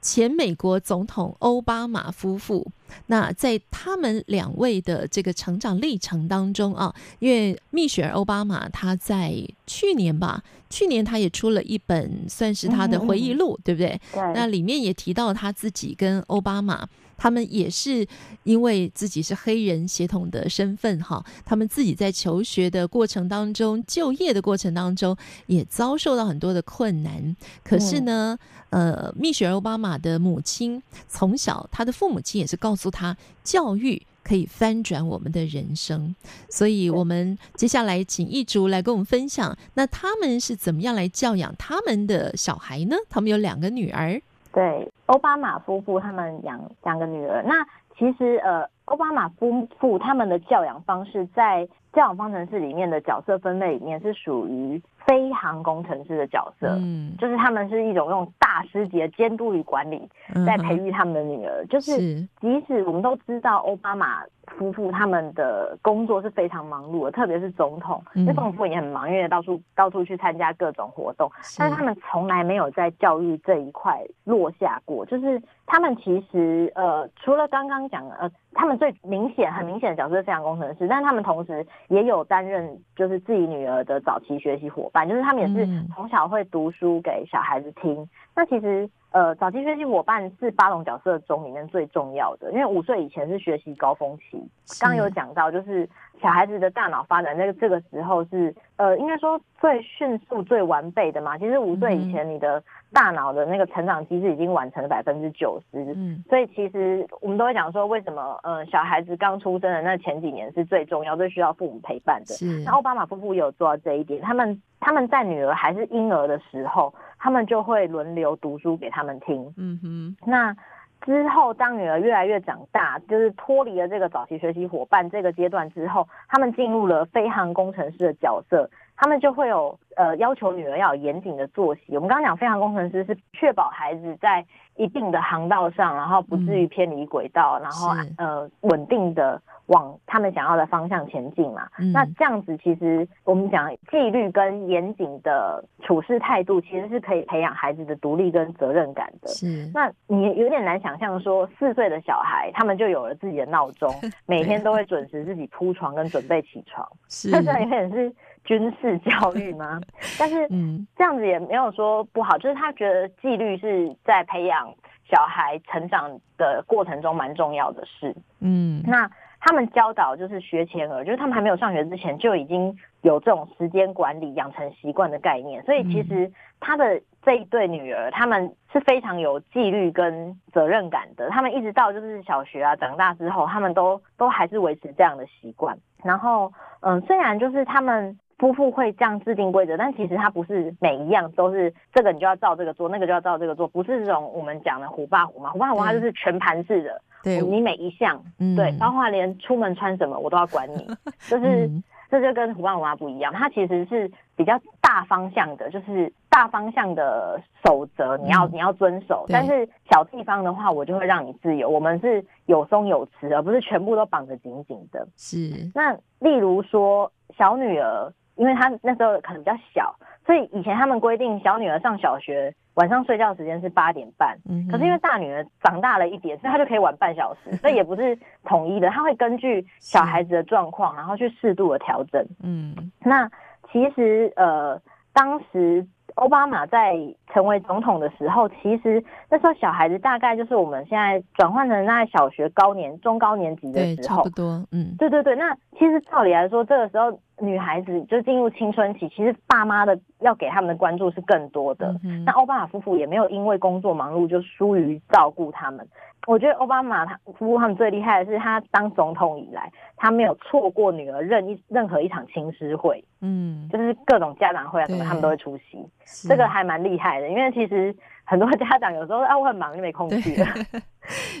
[0.00, 2.66] 前美国总统奥巴马夫妇。
[3.06, 9.34] 那在他们两位的这个成长历程当中啊，因为蜜雪儿奥巴马他在
[9.66, 14.00] 去年吧，去年他也出了一本算是他的回忆录，嗯、对不对？
[14.12, 14.22] 对。
[14.32, 16.88] 那里面也提到他自己跟奥巴马。
[17.16, 18.06] 他们也是
[18.42, 27.36] 因为自己是黑人血统的身份，哈，他们自己在求学的过程当中、就业的过程当中，也遭受到很多的困难。
[27.62, 28.38] 可是呢，
[28.70, 36.14] 呃，蜜雪儿·欧巴马的母亲从小，他的父母亲也是告诉他，教育可以翻转我们的人生。
[36.48, 42.96] 所以，我们接下来请一竹来跟我们分享，那他们是怎么样来教养他们的小孩呢？
[43.08, 44.20] 他们有两个女儿。
[44.54, 47.42] 对，欧巴马夫妇他们养两个女儿。
[47.42, 47.66] 那
[47.98, 56.68] 其实呃，欧巴马夫妇他们的教养方式，在教养方程式里面的角色分类里面是属于飞航工程师的角色。
[56.80, 60.08] 嗯，就是他们是一种用大师级的监督与管理，
[60.46, 61.62] 在培育他们的女儿。
[61.62, 61.96] 嗯、就是
[62.40, 64.22] 即使我们都知道奥巴马。
[64.58, 75.04] 夫妇他们的工作是非常忙碌的，特别是总统，那总统夫也很忙，因为到处到处去参加各种活动，但是他们从来没有在教育这一块落下过。
[75.06, 88.08] 就是他们其实呃，除了刚刚讲的呃，他们最明显、很明显的角色是飞航工程师，但是他们同时也有担任就是自己女儿的早期学习伙伴，就是他们也是从小会读书给小孩子听。
[88.34, 88.88] 那其实。
[89.14, 94.42] 呃，早期学习伙伴是八种角色中里面最重要的，因为五岁以前是学习高峰期。
[94.80, 95.88] 刚刚有讲到，就是
[96.20, 101.38] 小孩子的大脑发展，那个这个时候是呃，应该说最迅速、最完备的嘛。
[101.38, 102.60] 其实五岁以前，你的
[102.92, 105.78] 大脑的那个成长机制已经完成了百分之九十。
[105.94, 112.34] 嗯，所以其实我们都会讲说，为什么呃，小孩子刚出生的那前几年是最重要、最需要父母陪伴的。
[112.34, 112.46] 是。
[112.64, 116.94] 那奥巴马夫妇也有做到这一点，他们他们在女儿还是婴儿的时候。
[117.24, 119.50] 他们就会轮流读书给他们听。
[119.56, 120.54] 嗯哼，那
[121.00, 128.68] 之后当女儿越来越长大，就是脱离了这个早期学习伙伴这个阶段之后，他们进入了飞航工程师的角色。
[128.96, 131.82] 他们就会有呃要求女儿要有严谨的作息。
[131.94, 134.44] 我们刚刚讲飞航工程师是确保孩子在
[134.76, 139.40] 一定的航道上，然后不至于偏离轨道，嗯、然后呃稳定的。
[139.68, 141.66] 往他们想要的方向前进嘛。
[141.78, 149.28] 嗯、那这样子，其实我们讲纪律跟严谨的处事态度，其实是可以培养孩子的独立跟责任感的。
[149.28, 149.66] 是。
[149.72, 153.90] 那你有点难想象说，四岁的小孩他们就有了自己的闹钟，
[154.28, 156.86] 每天都会准时自己铺床跟准备起床。
[157.08, 157.30] 是。
[157.30, 158.14] 这有点是
[158.44, 159.80] 军事教育吗？
[160.18, 164.72] 但是，嗯，这样子也没有说不好，就是他觉得纪律是在培养
[165.10, 168.14] 小孩成长的过程中蛮重要的事。
[168.40, 168.82] 嗯。
[168.86, 169.10] 那。
[169.46, 175.62] 他们教导就是学前儿，就是他们还没有上学之前就已经有这种时间管理、养成习惯的概念。
[175.64, 181.28] 所以其实他的这一对女儿，他们是非常有纪律跟责任感的。
[181.28, 185.76] 他们一直到就是小学啊长大之后，他们都都还是维持这样的习惯。
[186.02, 200.86] 然后，嗯，虽然就是他们夫妇会这样制定规则，但其实它不是每一样都是这个你就要照这个做，那个就要照这个做，不是这种我们讲的虎爸虎妈，虎爸虎妈就是全盘式的，对，你每一项，嗯、对，包括连出门穿什么我都要管你，
[201.28, 201.66] 就是。
[201.66, 209.26] 嗯这就跟虎爸虎妈不一样，它其实是比较大方向的，就是大方向的守则，你要、嗯、你要遵守。
[209.28, 211.68] 但是小地方的话，我就会让你自由。
[211.68, 215.08] 我们是有松有弛，而不是全部都绑得紧紧的。
[215.16, 215.38] 是。
[215.74, 219.94] 那例如说小女儿，因为他那时候可能比较小，
[220.26, 222.54] 所以以前他们规定小女儿上小学。
[222.74, 232.26] 晚上睡觉时间是八点半，嗯，可是因为大女儿长大了一点，所以她就可以晚半小时， 所以也不是统一的，他会根据小孩子的状况，然后去适度的调整。
[232.42, 233.30] 嗯，那
[233.70, 234.76] 其实呃，
[235.12, 236.96] 当时奥巴马在
[237.32, 244.66] 成为总统的时候，其实那时候小孩子大概就是我们现在转换成那小学高年、中高年级的时候，差不多。
[244.72, 247.18] 嗯，对对对，那其实照理来说，这个时候。
[247.40, 251.92] 女孩子就进入青春期，其实爸妈的要给他们的关注是更多的。
[252.04, 255.84] 嗯、那奥巴马夫妇也没有因为工作忙碌就疏于照顾他们。
[256.28, 263.02] 我觉得奥巴马他夫妇他们最厉害的是，他当总统以来，他没有错过女儿任一任何一场亲师会。
[263.20, 265.84] 嗯，就是各种家长会啊什么，他们都会出席。
[266.28, 267.92] 这个还蛮厉害的，因为其实
[268.24, 270.46] 很多家长有时候啊，我很忙就没空去了。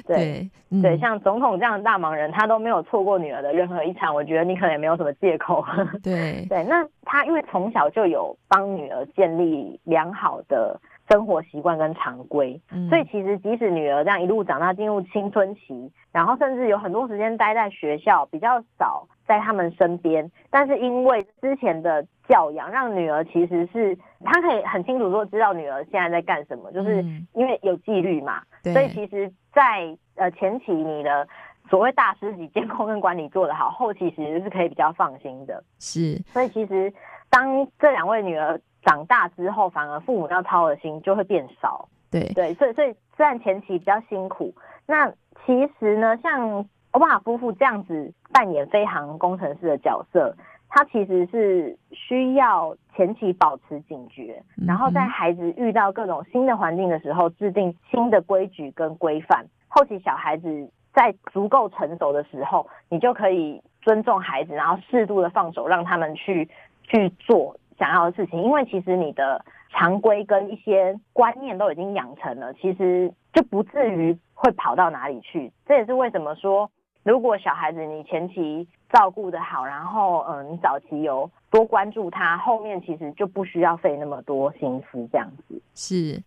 [0.06, 0.48] 对
[0.82, 4.14] 对，像总统这样的大忙人，他都没有错过女儿的任何一场。
[4.14, 5.64] 我觉得你可能也没有什么借口。
[6.02, 10.78] 对 对，那他因为从小就有帮女儿建立良好的
[11.08, 29.32] 生活习惯跟常规，嗯、所以其实即使女儿这样一路长大进入青春期，然后甚至有很多时间待在学校，比较少在他们身边，但是因为之前的教养，让女儿其实是她可以很清楚说知道女儿现在在干什么，就是因为有纪律嘛，嗯、所以其实。
[29.54, 31.28] 在呃前期，你的
[31.70, 35.62] 所谓大师级监控跟管理做得好，后期其实是可以比较放心的。
[35.78, 36.92] 是，所以其实
[37.30, 41.88] 当这两位女儿长大之后，反而父母要操的心就会变少。
[42.10, 44.52] 对对，所以所以虽然前期比较辛苦，
[44.88, 45.08] 那
[45.46, 50.34] 其实呢，像欧巴马夫妇这样子扮演飞航工程师的角色。
[50.68, 59.46] 他其实是需要前期保持警觉，然后在孩子遇到各种新的环境的时候，制定新的规矩跟规范。
[59.68, 66.48] 后期小孩子在足够成熟的时候，你就可以尊重孩子，然后适度的放手，让他们去
[66.82, 68.42] 去做想要的事情。
[68.42, 75.52] 因为其实你的常规跟一些观念都已经养成了，其实就不至于会跑到哪里去。
[75.66, 76.70] 这也是为什么说，
[77.04, 85.60] 如果小孩子你前期照顾得好，然后嗯，你早期有多关注他，后面其实就不需要费那么多心思这样子。
[85.74, 86.22] 是。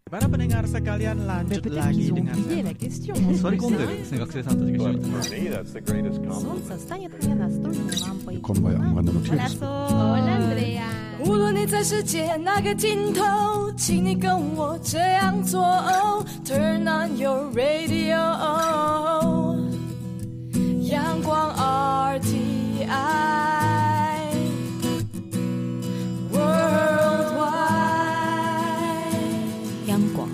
[11.26, 15.60] 无论你在世界哪个尽头，请你跟我这样做。
[16.46, 18.18] Turn on your radio，
[20.90, 22.88] 阳光 RT。
[22.88, 24.32] 爱
[26.32, 26.38] ，Worldwide，
[29.88, 30.30] 央广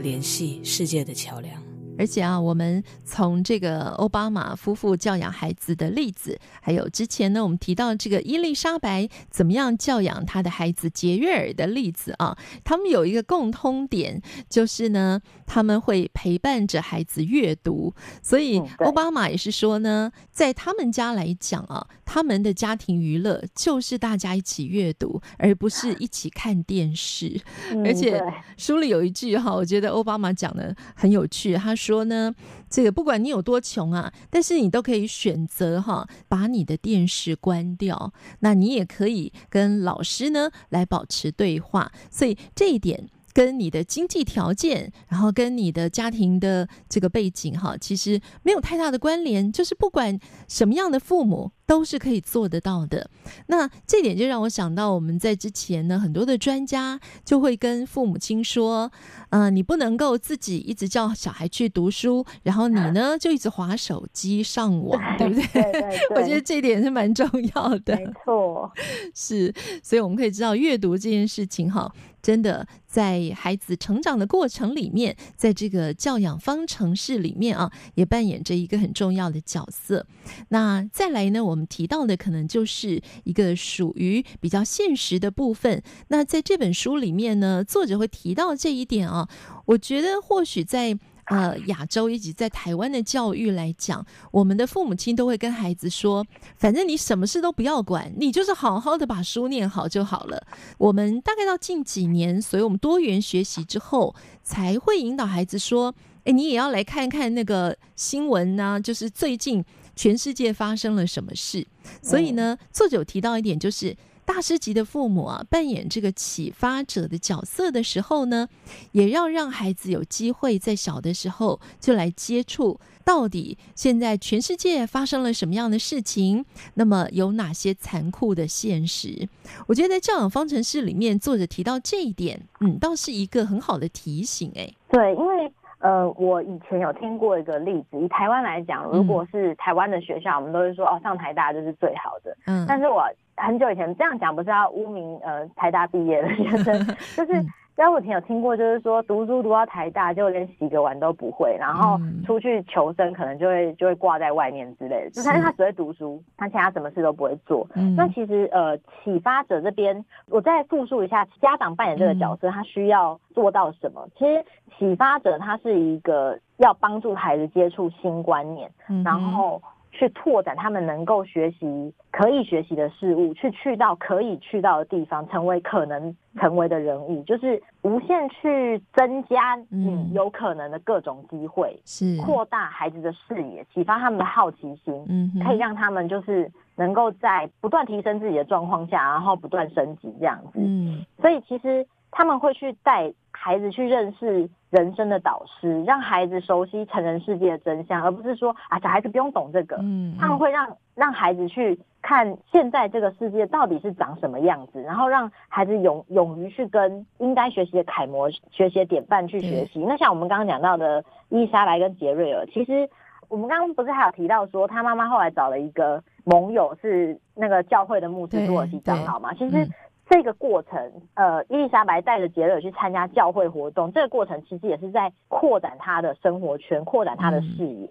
[0.00, 1.73] 联系世界的桥梁。
[1.98, 17.94] 而且啊，我们从这个奥巴马夫妇教养孩子的例子，还有之前呢，我们提到这个伊丽莎白怎么样教养她的孩子杰瑞尔的例子啊，他们有一个共通点，就是呢，他们会陪伴着孩子阅读。
[18.22, 27.40] 所以奥巴马也是说呢，在他们家来讲啊，他们的家庭娱乐就是大家一起阅读，而不是一起看电视。
[27.84, 28.20] 而且
[28.56, 31.83] 书里有一句哈，我觉得奥巴马讲的很有趣，他说。
[31.84, 32.34] 说呢，
[32.70, 38.12] 这个不管你有多穷啊，但是你都可以选择哈，把你的电视关掉。
[38.40, 41.92] 那你也可以跟老师呢来保持对话。
[42.10, 49.52] 所以这一点跟你的经济条件，然后跟你的家庭的这个背景哈，其实没有太大的关联。
[49.52, 50.18] 就是不管
[50.48, 51.52] 什么样的父母。
[51.66, 53.08] 都是可以做得到的。
[53.46, 58.90] 那这点就让我想到，我们在之前呢，很多的专家就会跟父母亲说
[59.30, 67.96] ：“嗯、呃，你不能够自己一直叫小孩去读书，然后你呢 就一直划手机上网，对不对？”对对对，我觉得这点是蛮重要的。
[67.96, 68.70] 没错，
[69.14, 69.52] 是，
[69.82, 71.90] 所以我们可以知道，阅读这件事情哈，
[72.20, 80.06] 真的在孩子成长的过程里面，在这个教养方程式里面啊，也扮演着一个很重要的角色。
[80.48, 81.53] 那再来呢，我。
[81.54, 85.80] 我们提到的可能就是一个属于比较现实的部分。
[86.08, 89.28] 那在这本书里面呢，作者会提到这一点啊。
[89.66, 96.26] 我觉得或许在呃亚洲以及在台湾的教育来讲，我们的父母亲都会跟孩子说，
[96.56, 100.44] 反正你什么事都不要管，你就是好好的把书念好就好了。
[100.76, 105.94] 我们大概到近几年，所以我们多元学习之后，才会引导孩子说，
[106.24, 109.64] 哎，你也要来看看那个新闻呢，就是最近
[109.94, 111.66] 全世界发生了什么事。
[112.02, 113.96] 所以呢，作者有提到一点，就是。
[114.26, 118.48] 大师级的父母啊，扮演这个启发者的角色的时候呢，
[118.92, 126.42] 也要让孩子有机会在小的时候就来接触，到底现在全世界发生了什么样的事情，
[126.72, 129.28] 那么有哪些残酷的现实？
[129.66, 134.50] 我觉得在教养方程式里面，作者提到这一点，嗯，倒是一个很好的提醒。
[134.56, 135.52] 哎，对，因为
[135.84, 143.04] 呃，我以前有听过一个例子，以台湾来讲，如果是台湾的学校，嗯、我们都会说哦，上台大就是最好的，嗯，但是我。
[143.36, 146.72] 很久以前这样讲不是要污名呃台大毕业的学生，
[147.18, 147.44] 就是
[147.76, 155.10] 在我以前有听过，就是说读书读到台大就连洗个碗都不会，然后出去求生可能就会就会挂在外面之类的。
[155.10, 157.66] 就但是他只会读书，他其他什么事都不会做。
[157.74, 164.06] 嗯、那其实呃启发者这边，我再复述一下家长扮演这个角色，他需要做到什么？
[164.16, 164.44] 其实
[164.78, 168.70] 启发者他是一个要帮助孩子接触新观念，
[169.04, 169.60] 然后。
[169.94, 193.12] 去拓展他们能够学习、可以学习的事物，去去到可以去到的地方，成为可能成为的人物，就是无限去增加你有可能的各种机会，是扩大孩子的视野，启发他们的好奇心，嗯，可以让他们就是能够在不断提升自己的状况下，然后不断升级这样子，嗯，所以其实他们会去带
[193.44, 194.48] 孩子去认识。
[194.70, 199.76] 人生的导师，让孩子熟悉成人世界的真相，而不是说啊，小孩子不用懂这个。
[199.78, 209.84] 嗯，他们会让让孩子去看现在这个世界到底是长什么样子，然后让孩子勇勇于去跟应该学习的楷模、学习的典范去学习。
[209.86, 212.90] 那像我们刚刚讲到的伊丽莎白跟杰瑞尔，其实
[213.28, 219.32] 我们刚刚不是还有提到说，他妈妈后来找了一个盟友，是那个教会的牧师多尔西长老嘛？
[219.34, 219.68] 其实。
[220.08, 227.86] 这个过程，呃，伊丽莎白带着杰瑞尔去参加教会活动，这个过程其实也是在扩展他的生活圈，扩展他的视野，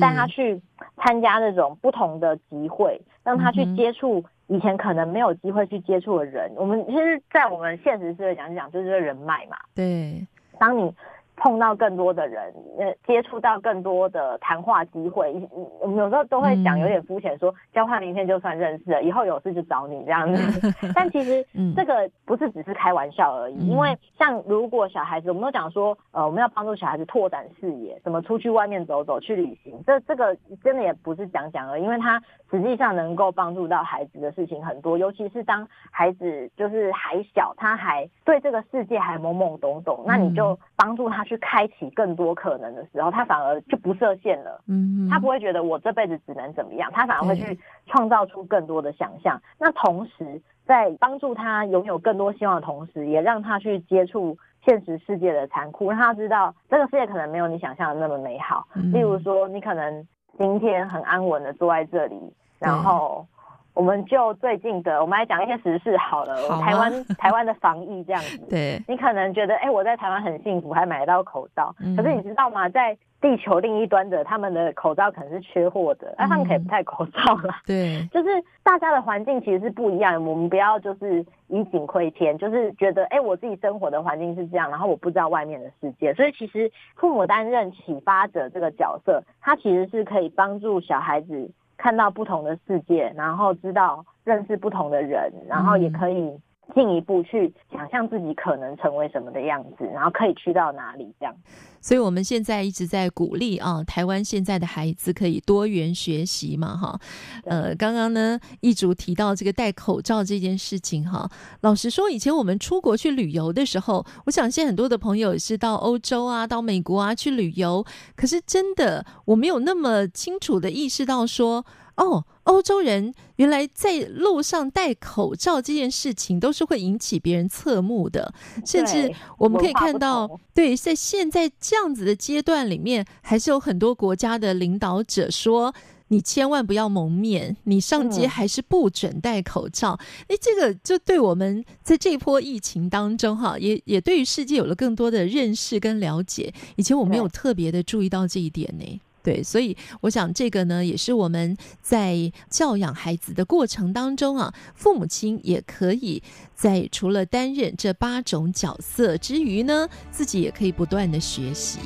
[0.00, 0.60] 带、嗯、他去
[0.96, 6.50] 参加那种不同的集会，让他去接触以前可能没有机会去接触的人。
[6.50, 9.56] 嗯、我们其实，在我们现实社会讲讲，就是这个人脉嘛。
[9.74, 10.26] 对，
[10.58, 10.94] 当你。
[11.42, 15.34] 碰到更多的人，呃，接触到更多的谈话机会。
[15.80, 20.72] 我们有时候都会讲有点肤浅，说交换名片就算认识了，以后有事就找你这样子。
[20.94, 29.82] 但其实这个不是只是开玩笑而已，因为像如果小孩子，我们都讲说，呃，我们要帮助小孩子拓展视野，怎么出去外面走走，去旅行。
[29.84, 32.22] 这这个真的也不是讲讲而已，因为他
[32.52, 41.31] 实际上能够帮助到孩子的事情很多，尤其是当孩子就是还小，他还对这个世界还懵懵懂懂，那你就帮助他去。
[41.32, 44.60] 去开启更多可能的时候，他反而就不设限了。
[44.68, 49.40] 嗯，他不会觉得我这辈子只能怎么样，他反而会去创造出更多的想象。
[49.58, 58.68] 那同时，在帮助他拥有更多希望的同时，也让他去接触现实世界的残酷，让他知道这个世界可能没有你想象的那么美好。
[58.74, 60.06] 例如说，你可能
[60.36, 63.26] 今天很安稳的坐在这里，然后。
[63.74, 66.36] 我们就最近的，我们来讲一些时事好了。
[66.60, 71.74] 台湾 台湾的防疫这样子，对，你可能觉得，哎、欸，我在台湾很幸福，还买得到口罩。
[71.80, 72.68] 嗯、可是你知道吗？
[72.68, 77.54] 在地球另一端的，他们的口罩可能是缺货的，那、嗯啊、他们可以不戴口罩了。
[77.64, 78.28] 对，就是
[78.62, 80.22] 大家的环境其实是不一样。
[80.22, 86.12] 我们不要就是以景窥天，就是觉得，哎、欸，我自己生活的环境是这样，然后我不知道外面的世界。
[86.12, 91.50] 所以其实父母担任启发者这个角色，他其实是可以帮助小孩子。
[91.82, 96.38] 看到不同的世界，然后知道认识不同的人，然后也可以
[96.74, 101.34] 进一步去想象自己可能成为什么的样子，然后可以去到哪里这样。
[101.80, 106.98] 所以我们现在一直在鼓励啊，台湾现在的孩子可以多元学习嘛，哈。
[107.44, 111.28] 呃，刚刚呢，一竹提到这个戴口罩这件事情，哈。
[111.62, 117.84] 老实说，以前我们出国去旅游的时候，我想现在很多的朋友是到欧洲啊、到美国啊去旅游，
[118.16, 128.34] 可是真的我没有那么清楚的意识到说，哦，欧洲人原来在路上戴口罩这件事情都是会引起别人侧目的，
[128.66, 131.50] 甚至我们可以看到，对，在现在。
[131.60, 135.72] 这样子的阶段里面，还是有很多国家的领导者说
[136.08, 139.98] ：“你千万不要蒙面，你上街还是不准戴口罩。
[140.00, 146.52] 嗯”诶，这个就对我们在这波疫情当中，哈，也也对于世界有了更多的认识跟了解。
[146.76, 149.00] 以前我没有特别的注意到这一点呢。
[149.22, 156.22] 对所以我想这个呢也是我们在教养孩子的过程当中啊父母亲也可以
[156.54, 161.78] 在除了担任这八种角色之余呢自己也可以不断的学习。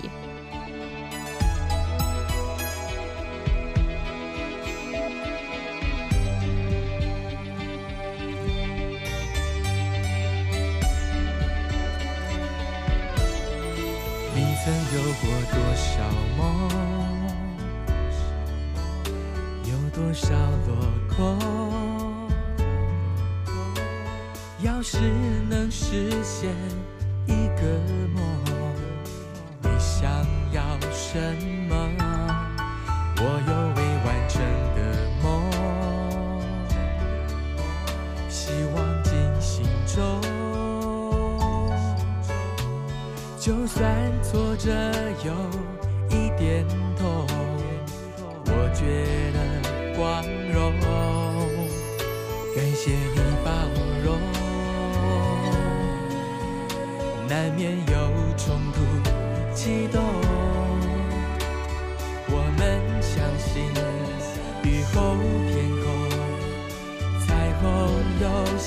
[14.36, 16.95] 你曾有过多少梦
[19.96, 20.28] 多少
[20.66, 20.76] 落
[21.08, 21.16] 空。
[24.60, 24.98] 要是
[25.48, 26.50] 能实现
[27.26, 27.62] 一个
[28.14, 28.22] 梦，
[29.62, 30.04] 你想
[30.52, 30.60] 要
[30.92, 31.18] 什
[31.65, 31.65] 么？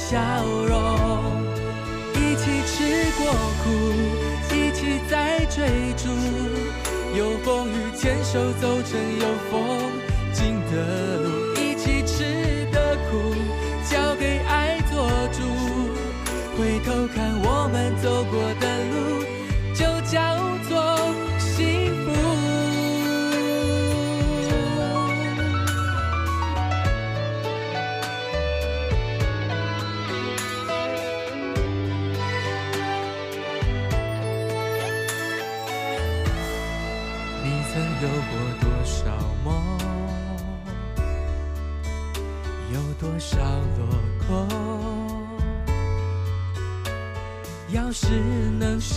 [0.10, 0.18] 笑
[0.68, 0.74] 容。
[2.16, 2.74] 一起吃
[3.20, 3.22] 过
[3.62, 3.70] 苦，
[4.55, 5.57] 一起在追
[5.97, 6.10] 逐，
[7.16, 8.99] 有风雨牵手走成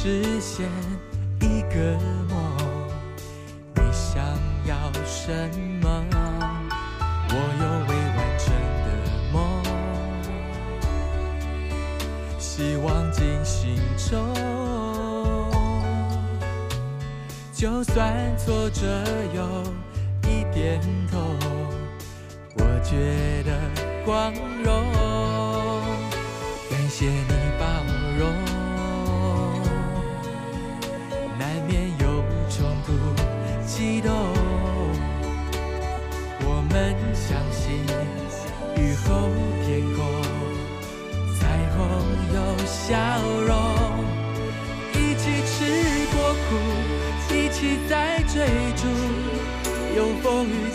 [0.02, 0.68] 实现
[1.40, 1.96] 一个
[2.28, 2.36] 梦，
[3.76, 4.20] 你想
[4.66, 4.74] 要
[5.04, 5.30] 什
[5.80, 6.04] 么？
[7.28, 8.44] 我有未完成
[8.82, 8.88] 的
[9.32, 9.32] 梦，
[12.36, 14.10] 希望进行中。
[17.52, 18.84] 就算挫折
[19.32, 19.62] 有
[20.24, 20.80] 一点
[21.12, 21.38] 痛，
[22.56, 23.50] 我觉得
[24.04, 24.34] 光
[24.64, 24.71] 荣。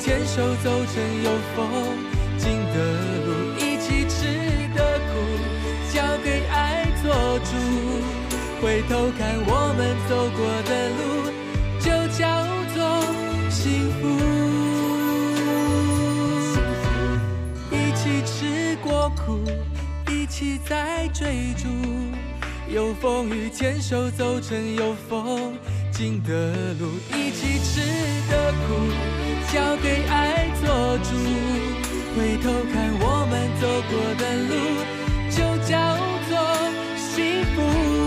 [0.08, 1.60] 牵手走成有风
[2.38, 2.76] 景的
[3.26, 3.30] 路。
[3.58, 4.24] 一起吃
[4.74, 5.12] 的苦，
[5.94, 7.52] 交给爱做主，
[8.62, 11.02] 回头看我们走过的路，
[11.82, 12.24] 就叫
[12.74, 12.80] 做。
[13.50, 14.08] 幸福，
[17.70, 19.44] 一起吃过苦，
[20.10, 21.68] 一起在追逐，
[22.74, 25.58] 有风雨牵手走成有风
[25.98, 26.30] 新的
[26.80, 26.92] 路。
[27.12, 27.82] 一起吃
[28.30, 28.68] 的苦，
[29.52, 31.10] 交给爱做主，
[32.16, 34.54] 回头看我们走过的路，
[35.32, 35.38] 就
[35.68, 35.98] 叫
[36.30, 36.32] 做
[36.96, 38.07] 幸福。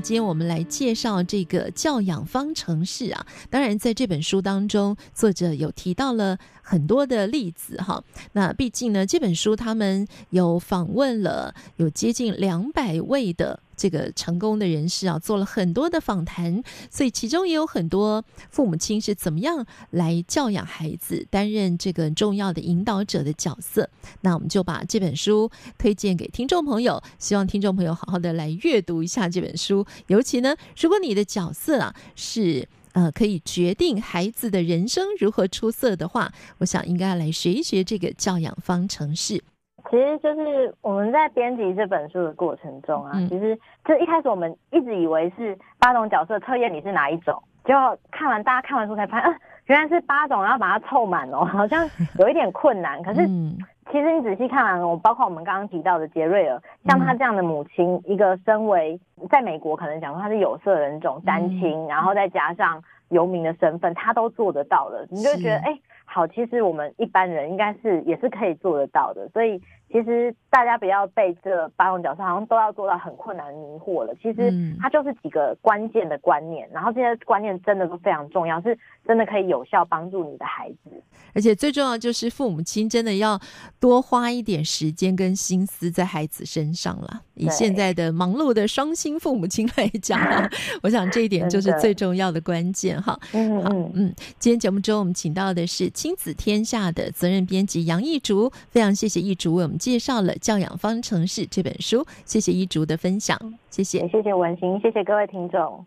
[0.00, 8.02] 今天我们来介绍这个教养方程式啊，当然在这本书当中，作者有提到了很多的例子哈。
[8.32, 13.60] 那毕竟呢，这本书他们有访问了有接近两百位的。
[13.78, 23.88] 这个成功的人士啊，做了很多的访谈，所以其中也有很多父母亲是怎么样来教养孩子，担任这个重要的引导者的角色。
[24.22, 29.86] 那我们就把这本书推荐给听众朋友，希望听众朋友好好的来阅读一下这本书。
[30.08, 39.44] 尤其呢，如果你的角色啊是呃可以决定孩子的人生如何出色的话，我想应该来学一学这个教养方程式。
[39.90, 47.74] 其实就是我们在编辑这本书的过程中啊，嗯、其实就一开始我们一直以为是八种角色测验你是哪一种，就
[48.10, 53.02] 看完大家看完书才发现，啊，原来是八种，然后把它凑满哦，好像有一点困难。
[53.02, 53.26] 可是
[53.90, 65.78] 其实你仔细看完，我包括我们刚刚提到的杰瑞尔，像他这样的母亲，一个身为在美国可能讲说他是有色人种单亲，然后再加上游民的身份，他都做得到了，你就觉得哎。
[66.10, 69.60] 好，其实我们一般人应该是也是可以做得到的，所以
[69.90, 74.14] 其实大家不要被这八种角色好像都要做到很困难迷惑了。
[74.22, 80.90] 其实它就是几个关键的观念，然后这些观念真的都非常重要，是真的可以有效帮助你的孩子。
[81.34, 83.38] 而且最重要就是父母亲真的要
[83.78, 87.22] 多花一点时间跟心思在孩子身上了。
[87.34, 90.20] 以现在的忙碌的双薪父母亲来讲，
[90.82, 93.16] 我想这一点就是最重要的关键哈。
[93.32, 103.38] 嗯好，嗯，今天节目中我们请到的是亲子天下的责任编辑杨义竹，非常谢谢义竹为我们介绍了《教养方程式》这本书，谢谢一竹的分享，
[103.70, 105.86] 谢谢，谢谢文心，谢谢各位听众。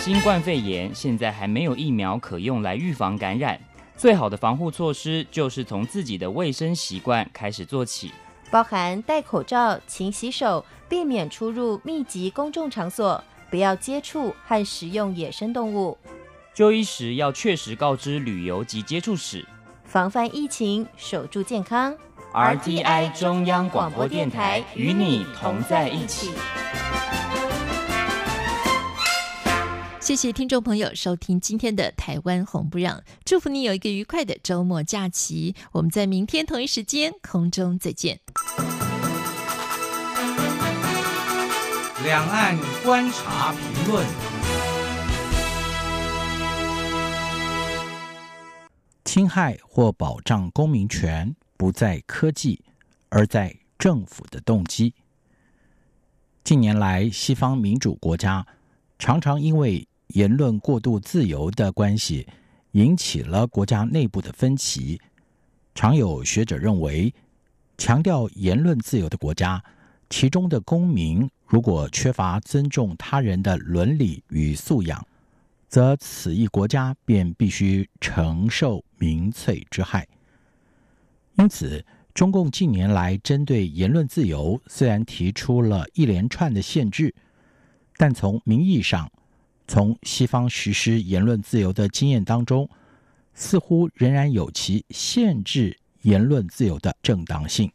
[0.00, 3.60] 新冠肺炎现在还没有疫苗可用来预防感染，
[3.96, 8.10] 最好的防护措施就是从自己的卫生习惯开始做起。
[8.50, 15.96] 包含戴口罩、勤洗手、避免出入密集公众场所、不要接触和食用野生动物。
[16.52, 19.46] 就医时要确实告知旅游及接触史，
[19.90, 21.92] 防范疫情，守住健康。
[22.32, 26.30] RTI 中央广播电台与你同在一起。
[29.98, 35.56] 谢谢听众朋友收听今天的《台湾红不让》，祝福你有一个愉快的周末假期。
[35.72, 38.20] 我们在明天同一时间空中再见。
[42.04, 44.06] 两岸观察评论，
[49.12, 52.62] 侵害或保障公民权不在科技，
[53.08, 54.94] 而在政府的动机。
[56.44, 58.46] 近年来，西方民主国家
[59.00, 59.84] 常常因为
[60.14, 62.24] 言论过度自由的关系，
[62.70, 65.00] 引起了国家内部的分歧。
[65.74, 67.12] 常有学者认为，
[67.78, 69.60] 强调言论自由的国家，
[70.08, 75.04] 其中的公民如果缺乏尊重他人的伦理与素养，
[75.70, 80.06] 则此一国家便必须承受民粹之害。
[81.38, 87.14] 因此，中共近年来针对言论自由，虽然提出了一连串的限制，
[87.96, 89.10] 但从名义上，
[89.68, 92.68] 从西方实施言论自由的经验当中，
[93.32, 97.70] 似乎仍然有其限制言论自由的正当性。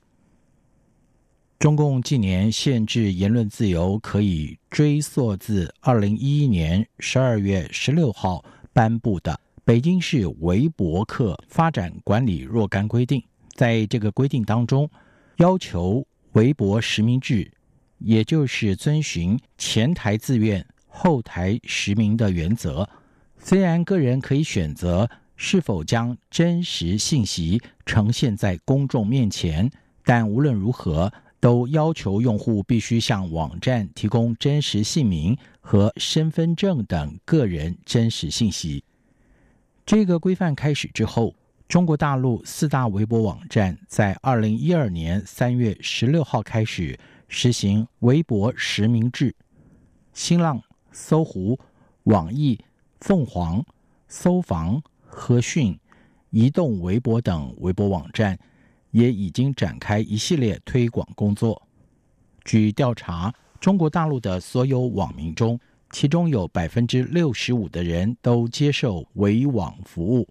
[1.58, 8.43] 中共近年限制言论自由，可以追溯自二零一一年十二月十六号
[8.74, 9.32] 颁布的
[9.64, 13.20] 《北京市微博客发展管理若干规定》。
[13.53, 14.88] 在这个规定当中，
[15.38, 17.49] 要求微博实名制，
[17.99, 20.64] 也就是遵循前台自愿。
[20.88, 22.88] 后台实名的原则，
[23.38, 29.70] 虽然个人可以选择是否将真实信息呈现在公众面前，
[30.03, 38.84] 但无论如何，都要求用户必须向网站提供真实姓名和身份证等个人真实信息。
[39.86, 41.34] 这个规范开始之后，
[41.68, 49.36] 中国大陆四大微博网站在二零一二年三月十六号开始实行微博实名制，
[50.14, 50.62] 新浪。
[50.98, 51.60] 搜狐、
[52.04, 52.58] 网易、
[53.02, 53.62] 凤凰、
[54.08, 55.78] 搜房、和讯、
[56.30, 58.40] 移动微博等微博网站
[58.96, 61.62] 也已经展开一系列推广工作。
[62.46, 70.26] 据调查，中国大陆的所有网民中，其中有百分之六十五的人都接受维网服务，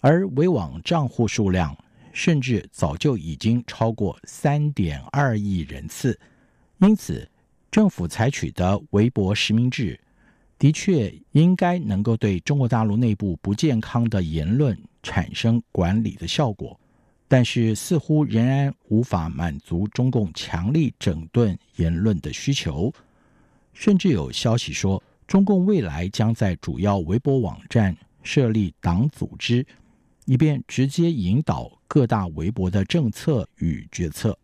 [0.00, 1.76] 而维网账户数量
[2.10, 6.18] 甚至早就已经超过三点二亿人次。
[6.78, 7.28] 因此，
[7.70, 10.00] 政府采取的微博实名制，
[10.58, 16.80] 的确应该能够对中国大陆内部不健康的言论产生管理的效果，
[17.28, 22.92] 但是似乎仍然无法满足中共强力整顿言论的需求。
[23.72, 29.66] 甚至有消息说，中共未来将在主要微博网站设立党组织，
[30.26, 34.38] 以便直接引导各大微博的政策与决策，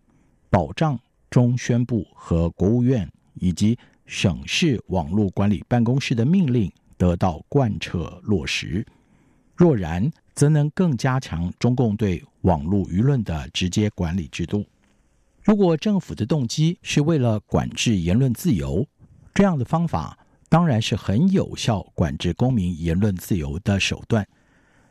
[0.48, 3.10] 保障中宣部和国务院。
[3.34, 8.84] 以及省市网络管理办公室的命令得到贯彻落实，
[9.54, 10.10] 若然，
[10.40, 14.64] 则能更加强中共对网络舆论的直接管理制度。
[15.42, 18.86] 如果政府的动机是为了管制言论自由，
[19.34, 20.18] 这样的方法
[20.48, 24.26] 当然是很有效管制公民言论自由的手段。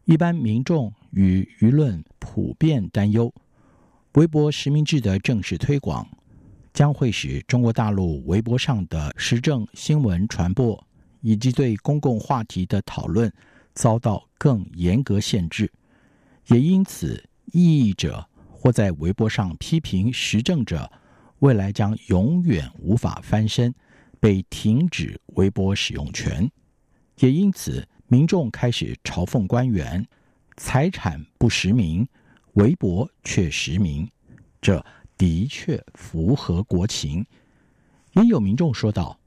[0.06, 3.34] 一般民众与舆论普遍担忧，
[4.14, 6.08] 微博实名制的正式推广。
[6.74, 10.80] 将会使中国大陆微博上的时政新闻传播
[11.22, 13.34] 以及对公共话题的讨论
[13.74, 15.72] 遭到更严格限制，
[16.47, 20.91] 也因此，异议者或在微博上批评时政者，
[21.39, 23.74] 未来将永远无法翻身，
[24.20, 26.49] 被停止微博使用权。
[27.20, 30.05] 也因此，民众开始嘲讽官员
[30.57, 32.07] 财产不实名，
[32.53, 34.09] 微博却实名，
[34.61, 34.84] 这
[35.17, 37.26] 的确符合国情。
[38.13, 39.17] 也有民众说道：“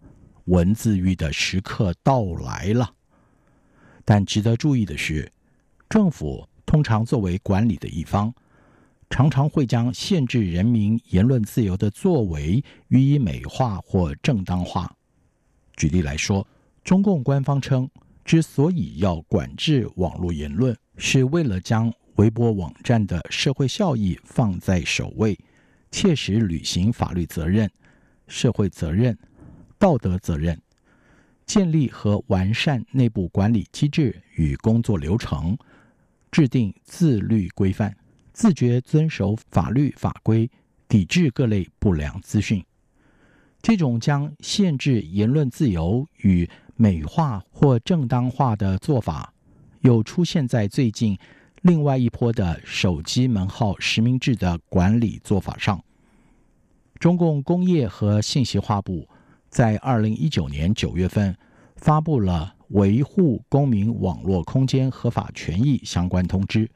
[0.47, 2.93] 文字狱的时刻到来了。”
[4.05, 5.31] 但值得注意的是，
[5.89, 8.33] 政府通常作为管理的一方，
[9.11, 14.91] 常常会将限制人民言论自由的作为予以美化或正当化。
[15.77, 16.47] 举例来说，
[16.83, 17.89] 中共官方称，
[18.25, 25.39] 之所以要管制网络言论，是为了将微博网站的社会效益放在首位，
[25.91, 27.71] 切实履行法律责任、
[28.29, 29.19] 社会责任、
[29.79, 30.61] 道德责任。
[31.45, 35.57] 建立和完善内部管理机制与工作流程，
[36.31, 37.95] 制定自律规范，
[38.33, 40.51] 自觉遵守法律法规，
[40.89, 42.65] 抵制各类不良资讯。
[43.61, 49.33] 这种将限制言论自由与美化或正当化的做法，
[49.81, 51.19] 又出现在最近
[51.61, 55.83] 另外一波的手机门号实名制的管理做法上。
[56.99, 59.09] 中共工业和信息化部。
[59.53, 61.37] 在二零一九年九月份，
[61.77, 66.67] 发布了维护公民网络空间合法权益相关通知，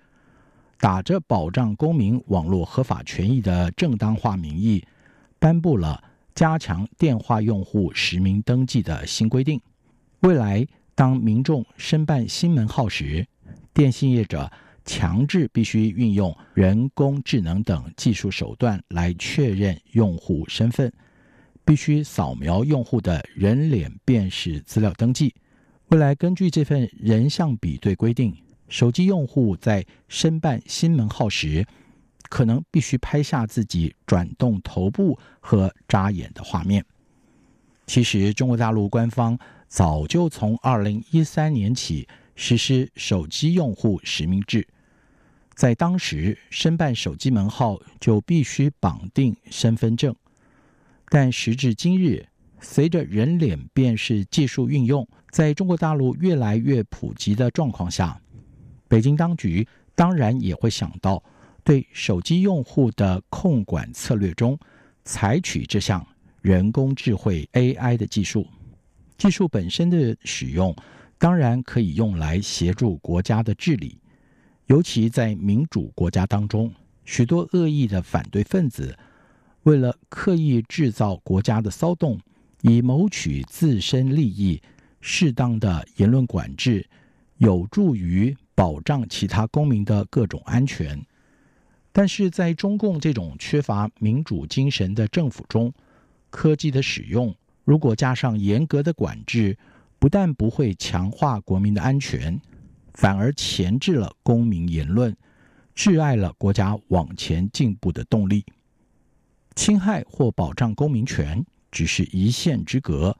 [0.78, 4.84] 打着保障公民网络合法权益的正当化名义，
[5.38, 6.04] 颁布了
[6.34, 9.58] 加强电话用户实名登记的新规定。
[10.20, 13.26] 未来，当民众申办新门号时，
[13.72, 14.52] 电信业者
[14.84, 20.92] 强制必须运用人工智能等技术手段来确认用户身份。
[21.66, 25.34] 必须扫描用户的人脸辨识资料登记。
[25.88, 28.32] 未来根据这份人像比对规定，
[28.68, 31.66] 手机用户在申办新门号时，
[32.28, 36.84] 可能必须拍下自己转动头部和眨眼的画面。
[37.86, 39.36] 其实，中国大陆官方
[39.66, 42.06] 早就从二零一三年起
[42.36, 44.66] 实施手机用户实名制，
[45.54, 50.14] 在当时申办手机门号就必须绑定身份证。
[51.08, 52.26] 但时至今日，
[52.60, 58.20] 随着人脸辨识技术运用在中国大陆越来越普及的状况下，
[58.88, 61.22] 北京当局当然也会想到
[61.62, 64.58] 对手机用户的控管策略中
[65.04, 66.04] 采取这项
[66.42, 68.46] 人工智慧 AI 的技术。
[69.16, 70.74] 技术本身的使用
[71.18, 73.98] 当然可以用来协助国家的治理，
[74.66, 76.72] 尤其在民主国家当中，
[77.04, 78.96] 许多恶意的反对分子。
[79.66, 82.20] 为了刻意制造国家的骚动，
[82.62, 84.62] 以谋取自身利益，
[85.00, 86.88] 适当的言论管制
[87.38, 91.04] 有助于保障其他公民的各种安全。
[91.90, 95.72] 但是在中共这种缺乏民主精神的政府中，
[96.30, 99.58] 科技的使用如果加上严格的管制，
[99.98, 102.40] 不但不会强化国民的安全，
[102.94, 105.16] 反而钳制了公民言论，
[105.74, 108.44] 窒碍了国家往前进步的动力。
[109.56, 113.16] 侵害或保障公民权只是一线之隔，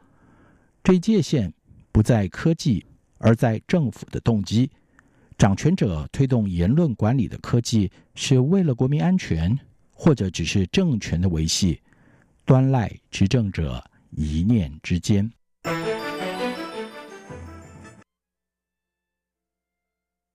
[0.84, 1.52] 这界限
[1.90, 2.84] 不在科技，
[3.18, 4.70] 而在政府的动机。
[5.36, 9.58] 掌权者推动言论管理的科技是为了国民安全，
[9.90, 11.80] 或者只是政权的维系，
[12.44, 15.30] 端赖执政者一念之间。